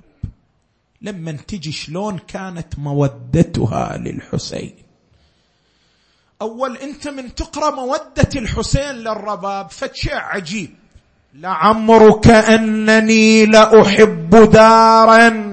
لما 1.02 1.32
تجي 1.32 1.72
شلون 1.72 2.18
كانت 2.18 2.80
مودتها 2.80 3.98
للحسين؟ 3.98 4.74
أول 6.42 6.78
أنت 6.78 7.08
من 7.08 7.36
تقرأ 7.36 7.76
مودة 7.76 8.30
الحسين 8.36 8.96
للرباب 8.96 9.70
فشيء 9.70 10.16
عجيب. 10.16 10.70
لعمرك 11.34 12.28
أنني 12.28 13.46
لأحب 13.46 14.30
دارا. 14.52 15.51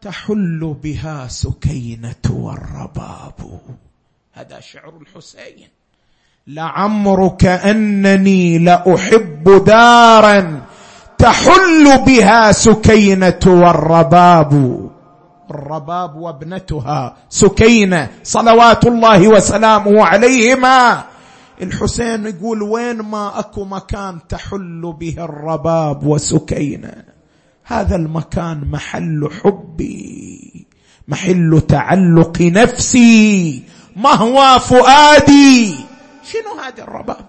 تحل 0.00 0.76
بها 0.82 1.28
سكينة 1.28 2.24
والرباب. 2.30 3.60
هذا 4.32 4.60
شعر 4.60 4.92
الحسين. 5.00 5.68
لعمرك 6.46 7.44
أنني 7.44 8.58
لأحب 8.58 9.64
دارا 9.64 10.62
تحل 11.18 12.04
بها 12.06 12.52
سكينة 12.52 13.40
والرباب. 13.46 14.52
الرباب 15.50 16.16
وابنتها 16.16 17.16
سكينة 17.28 18.08
صلوات 18.22 18.86
الله 18.86 19.28
وسلامه 19.28 20.04
عليهما. 20.04 21.04
الحسين 21.62 22.26
يقول 22.26 22.62
وين 22.62 22.96
ما 22.96 23.38
أكو 23.38 23.64
مكان 23.64 24.18
تحل 24.28 24.94
به 24.98 25.14
الرباب 25.18 26.06
وسكينة؟ 26.06 27.17
هذا 27.68 27.96
المكان 27.96 28.70
محل 28.70 29.28
حبي 29.42 30.66
محل 31.08 31.62
تعلق 31.68 32.40
نفسي 32.40 33.62
مهوى 33.96 34.60
فؤادي. 34.60 35.74
شنو 36.24 36.60
هذا 36.64 36.82
الرباب؟ 36.82 37.26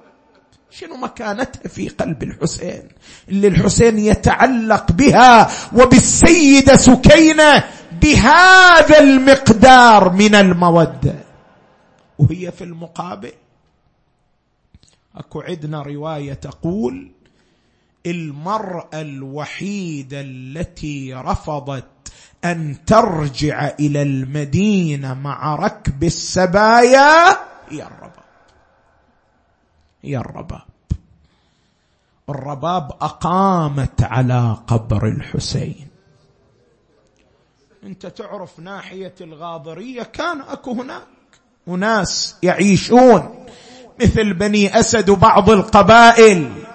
شنو 0.71 0.95
مكانتها 0.95 1.69
في 1.69 1.89
قلب 1.89 2.23
الحسين؟ 2.23 2.83
اللي 3.29 3.47
الحسين 3.47 3.99
يتعلق 3.99 4.91
بها 4.91 5.49
وبالسيدة 5.73 6.75
سكينة 6.75 7.63
بهذا 8.01 8.99
المقدار 8.99 10.13
من 10.13 10.35
المودة. 10.35 11.15
وهي 12.19 12.51
في 12.51 12.63
المقابل. 12.63 13.31
أكو 15.15 15.41
عندنا 15.41 15.81
رواية 15.81 16.33
تقول 16.33 17.11
المرأة 18.05 19.01
الوحيدة 19.01 20.21
التي 20.21 21.13
رفضت 21.13 21.85
أن 22.45 22.85
ترجع 22.85 23.71
إلى 23.79 24.01
المدينة 24.01 25.13
مع 25.13 25.55
ركب 25.55 26.03
السبايا؟ 26.03 27.29
هي 27.69 27.83
الرباب. 27.83 28.23
هي 30.01 30.17
الرباب. 30.17 30.61
الرباب 32.29 32.91
أقامت 33.01 34.03
على 34.03 34.57
قبر 34.67 35.07
الحسين. 35.07 35.87
أنت 37.83 38.05
تعرف 38.05 38.59
ناحية 38.59 39.15
الغاضرية؟ 39.21 40.03
كان 40.03 40.41
أكو 40.41 40.71
هناك. 40.71 41.07
أناس 41.67 42.35
يعيشون 42.43 43.45
مثل 44.01 44.33
بني 44.33 44.79
أسد 44.79 45.09
وبعض 45.09 45.49
القبائل. 45.49 46.68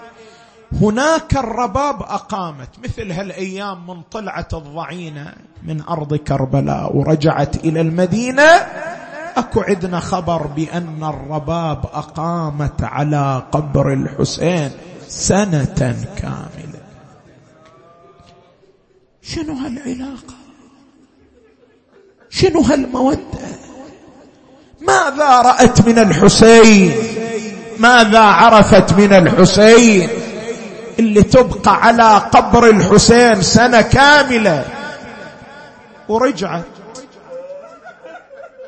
هناك 0.80 1.36
الرباب 1.36 2.02
أقامت 2.02 2.68
مثل 2.84 3.12
هالأيام 3.12 3.86
من 3.86 4.02
طلعت 4.02 4.54
الضعينة 4.54 5.32
من 5.62 5.82
أرض 5.88 6.14
كربلاء 6.14 6.96
ورجعت 6.96 7.56
إلى 7.64 7.80
المدينة. 7.80 8.66
أكو 9.36 9.60
عندنا 9.60 10.00
خبر 10.00 10.46
بأن 10.46 11.04
الرباب 11.04 11.84
أقامت 11.92 12.82
على 12.82 13.42
قبر 13.52 13.92
الحسين 13.92 14.70
سنة 15.08 16.04
كاملة. 16.16 16.80
شنو 19.22 19.54
هالعلاقة؟ 19.54 20.34
شنو 22.30 22.60
هالمودة؟ 22.60 23.18
ماذا 24.80 25.42
رأت 25.42 25.86
من 25.88 25.98
الحسين؟ 25.98 26.92
ماذا 27.78 28.20
عرفت 28.20 28.92
من 28.92 29.12
الحسين؟ 29.12 30.23
اللي 30.98 31.22
تبقى 31.22 31.86
على 31.86 32.18
قبر 32.18 32.70
الحسين 32.70 33.42
سنة 33.42 33.80
كاملة. 33.80 34.64
ورجعت. 36.08 36.64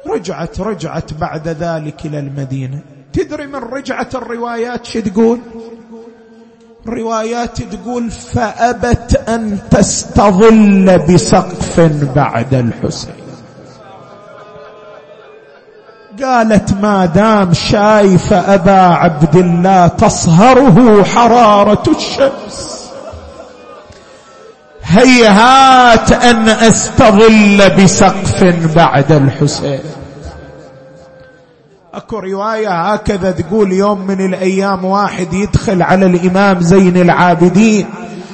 رجعت 0.06 0.60
رجعت 0.60 1.14
بعد 1.14 1.48
ذلك 1.48 2.06
إلى 2.06 2.18
المدينة. 2.18 2.80
تدري 3.12 3.46
من 3.46 3.56
رجعت 3.56 4.14
الروايات 4.14 4.86
شو 4.86 5.00
تقول؟ 5.00 5.40
الروايات 6.86 7.62
تقول 7.62 8.10
فأبت 8.10 9.28
أن 9.28 9.58
تستظل 9.70 10.98
بسقف 10.98 11.80
بعد 12.14 12.54
الحسين. 12.54 13.25
قالت 16.24 16.72
ما 16.82 17.06
دام 17.06 17.54
شايف 17.54 18.32
أبا 18.32 18.80
عبد 18.80 19.36
الله 19.36 19.86
تصهره 19.86 21.04
حرارة 21.04 21.82
الشمس. 21.88 22.86
هيهات 24.82 26.12
أن 26.12 26.48
أستظل 26.48 27.70
بسقف 27.78 28.44
بعد 28.76 29.12
الحسين. 29.12 29.80
أكو 31.94 32.18
رواية 32.18 32.92
هكذا 32.92 33.30
تقول 33.30 33.72
يوم 33.72 34.06
من 34.06 34.26
الأيام 34.26 34.84
واحد 34.84 35.32
يدخل 35.32 35.82
على 35.82 36.06
الإمام 36.06 36.60
زين 36.60 36.96
العابدين. 36.96 37.86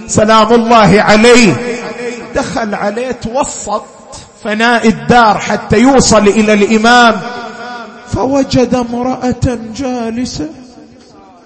سلام 0.07 0.53
الله 0.53 1.03
عليه. 1.03 1.55
دخل 2.35 2.75
عليه 2.75 3.13
توسط 3.13 3.85
فناء 4.45 4.89
الدار 4.89 5.39
حتى 5.39 5.79
يوصل 5.79 6.29
إلى 6.29 6.53
الإمام. 6.53 7.21
فوجد 8.13 8.75
امرأة 8.75 9.59
جالسة 9.75 10.49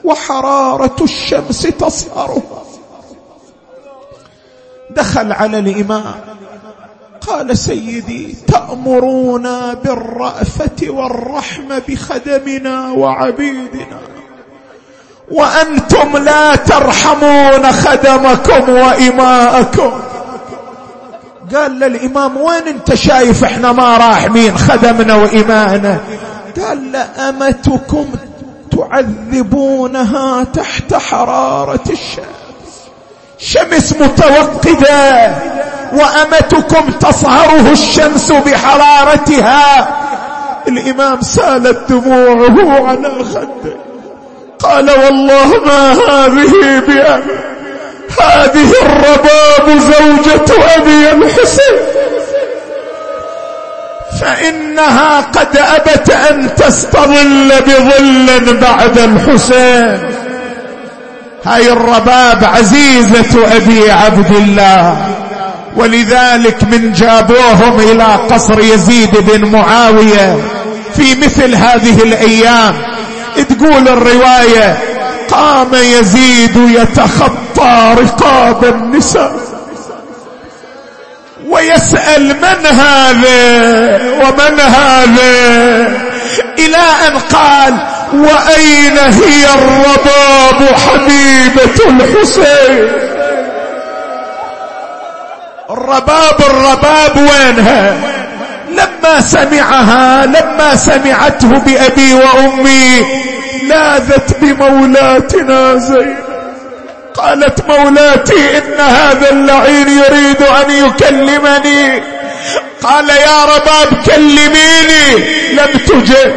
وحرارة 0.05 0.97
الشمس 1.01 1.63
تصهرها. 1.63 2.63
دخل 4.91 5.33
على 5.33 5.59
الإمام. 5.59 6.15
قال 7.21 7.59
سيدي 7.59 8.37
تأمرون 8.47 9.75
بالرأفة 9.75 10.89
والرحمه 10.89 11.83
بخدمنا 11.89 12.91
وعبيدنا 12.91 14.01
وأنتم 15.31 16.17
لا 16.17 16.55
ترحمون 16.55 17.73
خدمكم 17.73 18.69
وإماءكم. 18.69 19.93
قال 21.55 21.79
للإمام 21.79 22.37
وين 22.37 22.69
أنت 22.69 22.95
شايف 22.95 23.45
إحنا 23.45 23.73
ما 23.73 23.97
راحمين 23.97 24.59
خدمنا 24.59 25.15
وإماءنا؟ 25.15 26.01
قال 26.61 26.93
لأمتكم 26.93 28.07
تعذبونها 28.73 30.45
تحت 30.45 30.95
حرارة 30.95 31.85
الشمس. 31.91 32.27
شمس 33.39 33.93
متوقده 33.93 35.35
وأمتكم 35.93 36.91
تصهره 36.91 37.73
الشمس 37.73 38.33
بحرارتها. 38.33 39.89
الإمام 40.69 41.21
سالت 41.21 41.93
دموعه 41.93 42.87
على 42.89 43.25
خده. 43.25 43.77
قال 44.59 44.91
والله 44.91 45.61
ما 45.67 45.93
هذه 45.93 46.81
بأمر 46.81 47.39
هذه 48.21 48.73
الرباب 48.83 49.79
زوجة 49.79 50.77
أبي 50.77 51.11
الحسين. 51.11 51.96
فإنها 54.21 55.21
قد 55.21 55.57
أبت 55.57 56.11
أن 56.11 56.55
تستظل 56.55 57.53
بظل 57.67 58.57
بعد 58.57 58.99
الحسين. 58.99 60.11
هاي 61.45 61.73
الرباب 61.73 62.45
عزيزة 62.45 63.57
أبي 63.57 63.91
عبد 63.91 64.31
الله. 64.31 65.07
ولذلك 65.77 66.65
من 66.65 66.93
جابوهم 66.93 67.81
إلى 67.81 68.05
قصر 68.31 68.61
يزيد 68.61 69.17
بن 69.17 69.45
معاوية 69.45 70.37
في 70.97 71.15
مثل 71.15 71.55
هذه 71.55 72.03
الأيام. 72.03 72.75
تقول 73.49 73.89
الرواية 73.89 74.79
قام 75.31 75.75
يزيد 75.75 76.57
يتخطى 76.57 77.95
رقاب 77.99 78.65
النساء. 78.65 79.46
ويسأل 81.49 82.37
من 82.37 82.67
هذا 82.67 84.01
ومن 84.13 84.61
هذا 84.61 85.93
إلى 86.59 86.85
أن 87.07 87.19
قال 87.33 87.75
وأين 88.15 88.99
هي 88.99 89.45
الرباب 89.55 90.75
حبيبة 90.75 91.91
الحسين؟ 91.91 92.89
الرباب 95.71 96.41
الرباب 96.41 97.17
وينها؟ 97.17 97.95
لما 98.71 99.21
سمعها 99.21 100.27
لما 100.27 100.75
سمعته 100.77 101.49
بأبي 101.59 102.15
وأمي 102.15 103.07
لاذت 103.69 104.37
بمولاتنا 104.41 105.75
زينب. 105.75 106.26
قالت 107.17 107.69
مولاتي 107.69 108.59
إن 108.59 108.81
هذا 108.81 109.31
اللعين 109.31 109.89
يريد 109.89 110.43
أن 110.43 110.71
يكلمني. 110.71 112.03
قال 112.83 113.09
يا 113.09 113.45
رباب 113.45 114.03
كلميني 114.07 115.17
لم 115.53 115.79
تجب. 115.87 116.35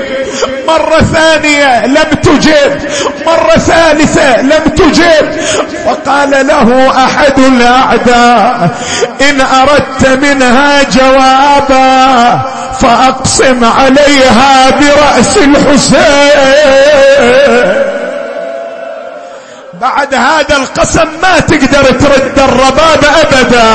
مرة 0.68 1.00
ثانية. 1.14 1.86
لم 1.86 2.12
تجب. 2.24 2.90
مرة 3.26 3.58
ثالثة. 3.58 4.42
لم 4.42 4.64
تجب. 4.78 5.40
فقال 5.86 6.48
له 6.48 6.92
أحد 7.06 7.40
الأعداء 7.40 8.70
إن 9.22 9.42
أردت 9.42 10.08
منها 10.08 10.84
جوابا 10.84 12.42
فأقسم 12.82 13.66
عليها 13.66 14.70
برأس 14.70 15.38
الحسين. 15.38 16.00
بعد 19.82 20.14
هذا 20.14 20.58
القسم 20.58 21.08
ما 21.22 21.40
تقدر 21.40 21.92
ترد 21.92 22.40
الرباب 22.40 23.06
أبدا. 23.22 23.70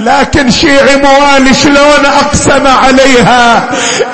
لكن 0.00 0.50
شيعي 0.50 0.96
موالي 0.96 1.54
شلون 1.54 2.06
أقسم 2.06 2.66
عليها؟ 2.66 3.64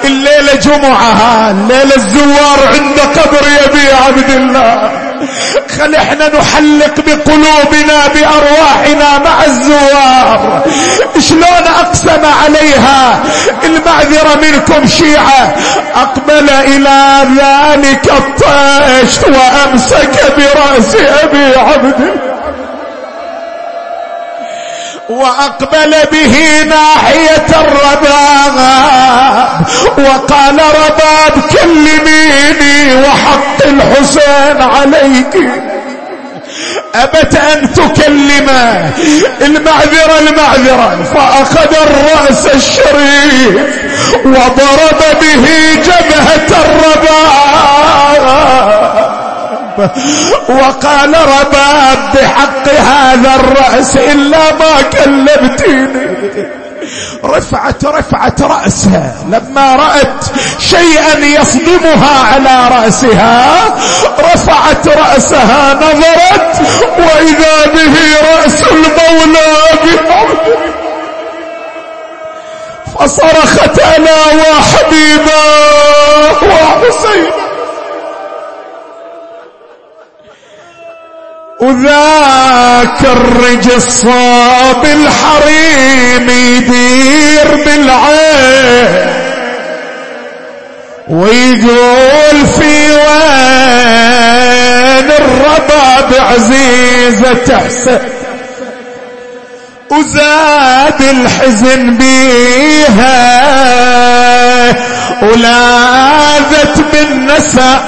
الليلة 0.04 0.54
جمعة 0.54 1.50
الليلة 1.50 1.96
الزوار 1.96 2.58
عند 2.74 3.00
قبر 3.00 3.46
يبي 3.64 3.92
عبد 4.06 4.30
الله. 4.30 5.05
خل 5.78 5.94
إحنا 5.94 6.28
نحلق 6.28 6.94
بقلوبنا 7.06 8.06
بأرواحنا 8.14 9.18
مع 9.18 9.44
الزوار. 9.44 10.62
شلون 11.18 11.66
أقسم 11.80 12.24
عليها؟ 12.44 13.22
المعذرة 13.64 14.34
منكم 14.42 14.86
شيعة. 14.86 15.54
أقبل 15.94 16.50
إلى 16.50 17.26
ذلك 17.36 18.12
الطشت 18.12 19.24
وأمسك 19.24 20.34
برأس 20.36 20.96
أبي 21.22 21.58
عبد 21.58 22.35
وأقبل 25.08 25.94
به 26.12 26.62
ناحية 26.62 27.46
الرباب 27.50 28.56
وقال 29.98 30.58
رباب 30.60 31.32
كلميني 31.50 32.94
وحق 32.94 33.66
الحسين 33.66 34.62
عليك. 34.62 35.34
أبت 36.94 37.34
أن 37.34 37.72
تكلمه 37.74 38.90
المعذرة 39.40 40.18
المعذرة 40.18 41.02
فأخذ 41.14 41.74
الرأس 41.74 42.46
الشريف 42.46 43.54
وضرب 44.24 45.00
به 45.20 45.44
جبهة 45.74 46.50
الرباب. 46.64 47.86
وقال 50.48 51.14
رباب 51.14 51.98
بحق 52.14 52.68
هذا 52.68 53.34
الرأس 53.34 53.96
إلا 53.96 54.52
ما 54.52 54.82
كلمتيني 54.92 56.46
رفعت 57.24 57.84
رفعت 57.84 58.42
رأسها. 58.42 59.14
لما 59.30 59.76
رأت 59.76 60.24
شيئا 60.58 61.18
يصدمها 61.18 62.34
على 62.34 62.68
رأسها 62.76 63.54
رفعت 64.18 64.88
رأسها 64.88 65.74
نظرت 65.74 66.60
وإذا 66.98 67.66
به 67.74 67.94
رأس 68.36 68.62
المولى 68.62 69.56
فصرخت 72.98 73.78
ألا 73.78 74.26
وحبيبا 74.26 75.42
وحسينا 76.42 77.45
وذاك 81.60 83.00
الرجل 83.02 83.82
صاب 83.82 84.84
الحريم 84.84 86.30
يدير 86.30 87.64
بالعين. 87.64 89.06
ويقول 91.08 92.46
في 92.58 92.92
وين 92.92 93.06
الرباب 95.10 96.10
عزيزة 96.18 97.34
تحسن. 97.46 97.98
وزاد 99.90 101.00
الحزن 101.00 101.96
بيها. 101.96 103.46
ولاذت 105.22 106.76
بالنسأ 106.92 107.80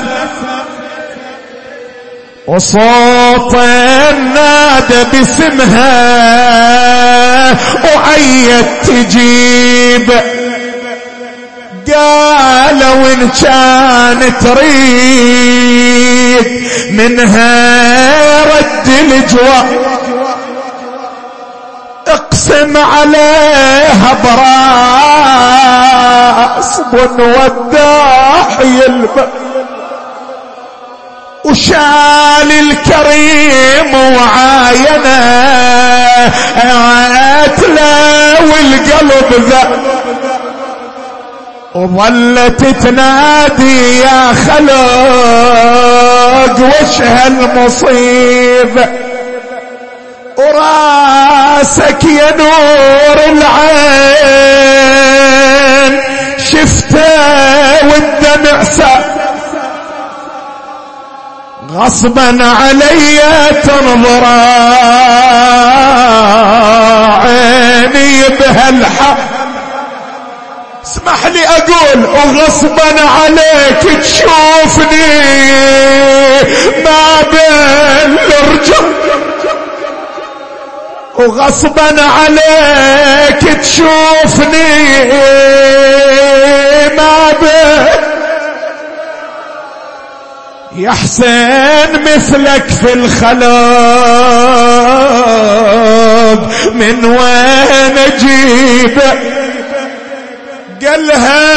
وصوت 2.48 3.54
نادى 4.34 5.04
باسمها 5.12 5.92
وعيت 7.84 8.86
تجيب. 8.86 10.10
قالوا 11.94 13.12
ان 13.12 13.28
كان 13.42 14.32
تريد 14.40 15.78
منها 16.90 18.44
رد 18.44 18.88
الجواب 18.88 19.66
اقسم 22.06 22.76
عليها 22.76 24.10
براس 25.74 26.80
بن 26.92 27.20
وداح 27.22 28.60
يلبس 28.60 29.47
وشال 31.50 32.50
الكريم 32.52 33.94
وعاينه. 33.94 35.18
له 37.68 38.36
والقلب 38.40 39.30
ذا. 39.50 39.64
وظلت 41.74 42.64
تنادي 42.64 44.00
يا 44.00 44.34
خلق 44.46 44.78
وش 46.60 47.00
هالمصيبة 47.00 48.86
وراسك 50.36 52.04
يا 52.04 52.36
نور 52.36 53.18
العين. 53.28 54.68
شفته 56.38 57.08
والدمع 57.88 58.62
سأ 58.62 59.27
غصبا 61.70 62.38
علي 62.60 63.20
تنظر 63.62 64.24
عيني 67.24 68.28
بهالحق. 68.40 69.18
اسمح 70.84 71.26
لي 71.26 71.40
أقول 71.48 72.04
وغصبا 72.04 73.00
عليك 73.00 73.82
تشوفني 74.02 75.12
ما 76.84 77.22
بين 77.30 78.18
الرجل 78.18 78.94
وغصبا 81.16 82.02
عليك 82.02 83.42
تشوفني 83.60 85.04
ما 86.96 87.32
بين 87.40 88.07
يا 90.78 90.90
حسين 90.90 92.02
مثلك 92.02 92.68
في 92.68 92.92
الخلق 92.92 93.42
من 96.74 97.04
وين 97.04 97.98
اجيبه 97.98 99.12
قالها 100.82 101.48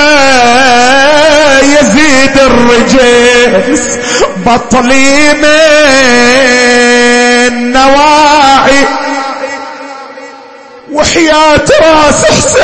يزيد 1.61 2.38
الرجس. 2.38 3.97
بطلي 4.45 5.34
من 5.34 5.51
نواعي. 7.72 9.01
وحياة 10.92 11.68
راس 11.82 12.26
حسين. 12.26 12.62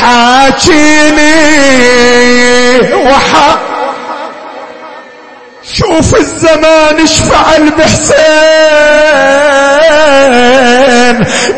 حاكيني 0.00 1.32
وحا. 2.94 3.58
شوف 5.74 6.16
الزمان 6.16 6.96
إيش 6.98 7.18
فعل 7.20 7.70
بحسين 7.70 8.22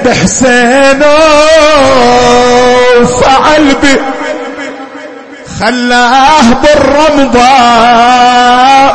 بحسين 0.05 1.03
فعل 3.21 3.75
به 3.83 3.99
خلاه 5.61 6.47
بالرمضاء 6.63 7.75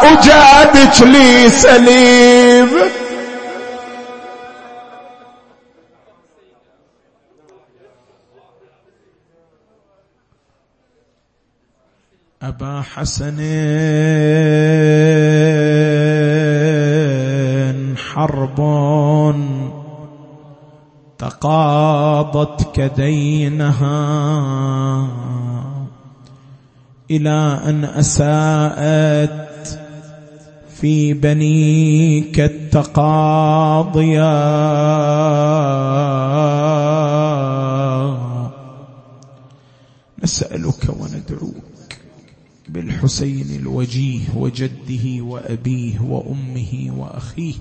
وجادك 0.06 0.98
لي 1.02 1.50
سليم. 1.50 2.70
أبا 12.42 12.82
حسن 12.82 13.40
حرب 17.98 18.60
تقاضت 21.18 22.76
كدينها 22.76 23.90
إلى 27.12 27.60
أن 27.66 27.86
أساءت 27.86 29.80
في 30.76 31.14
بنيك 31.14 32.40
التقاضيا 32.40 33.50
نسألك 40.24 40.90
وندعوك 41.00 41.59
بالحسين 42.74 43.56
الوجيه 43.62 44.36
وجده 44.36 45.24
وأبيه 45.24 46.00
وأمه 46.00 46.94
وأخيه 46.98 47.54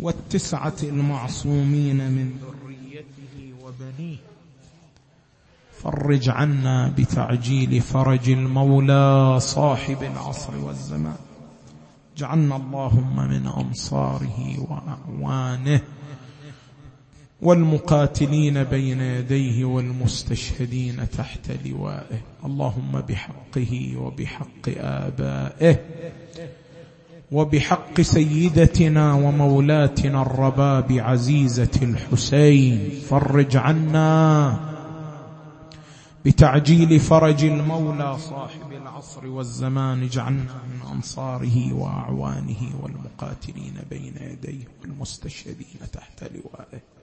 والتسعة 0.00 0.76
المعصومين 0.82 1.96
من 1.96 2.30
ذريته 2.42 3.54
وبنيه. 3.62 4.16
فرج 5.82 6.28
عنا 6.28 6.88
بتعجيل 6.88 7.80
فرج 7.80 8.30
المولى 8.30 9.36
صاحب 9.40 10.02
العصر 10.02 10.56
والزمان. 10.56 11.16
اجعلنا 12.16 12.56
اللهم 12.56 13.16
من 13.16 13.46
أنصاره 13.46 14.56
وأعوانه 14.58 15.80
والمقاتلين 17.42 18.64
بين 18.64 19.00
يديه 19.00 19.64
والمستشهدين 19.64 21.10
تحت 21.10 21.50
لوائه. 21.66 22.20
اللهم 22.44 23.00
بحقه 23.08 23.96
وبحق 23.96 24.68
آبائه 24.78 25.80
وبحق 27.32 28.00
سيدتنا 28.00 29.14
ومولاتنا 29.14 30.22
الرباب 30.22 30.92
عزيزة 30.92 31.80
الحسين. 31.82 32.90
فرج 33.10 33.56
عنا 33.56 34.60
بتعجيل 36.24 37.00
فرج 37.00 37.44
المولى 37.44 38.18
صاحب 38.18 38.72
العصر 38.72 39.26
والزمان. 39.26 40.02
اجعلنا 40.02 40.62
من 40.70 40.80
أنصاره 40.94 41.72
وأعوانه 41.72 42.62
والمقاتلين 42.82 43.74
بين 43.90 44.14
يديه 44.20 44.64
والمستشهدين 44.82 45.80
تحت 45.92 46.22
لوائه. 46.22 46.97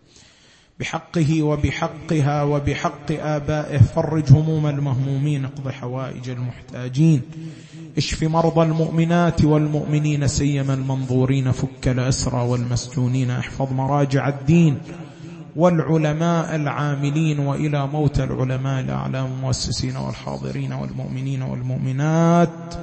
بحقه 0.80 1.44
وبحقها 1.44 2.44
وبحق 2.44 3.12
آبائه 3.12 3.78
فرج 3.78 4.32
هموم 4.32 4.68
المهمومين 4.68 5.46
اقض 5.46 5.70
حوائج 5.70 6.30
المحتاجين. 6.30 7.22
اشف 7.98 8.24
مرضى 8.24 8.62
المؤمنات 8.62 9.46
والمؤمنين 9.46 10.28
سيما 10.28 10.74
المنظورين 10.74 11.52
فك 11.52 11.88
الأسرى 11.88 12.42
والمسجونين. 12.42 13.32
احفظ 13.32 13.74
مراجع 13.74 14.28
الدين 14.28 14.78
والعلماء 15.56 16.56
العاملين 16.56 17.40
وإلى 17.40 17.88
موت 17.88 18.20
العلماء 18.20 18.82
الأعلام 18.82 19.26
المؤسسين 19.26 19.96
والحاضرين 19.98 20.74
والمؤمنين 20.74 21.42
والمؤمنات. 21.42 22.76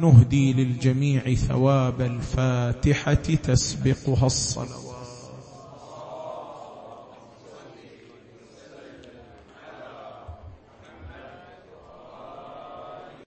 نهدي 0.00 0.52
للجميع 0.52 1.34
ثواب 1.34 2.00
الفاتحة 2.00 3.14
تسبقها 3.14 4.26
الصلوات. 4.26 4.85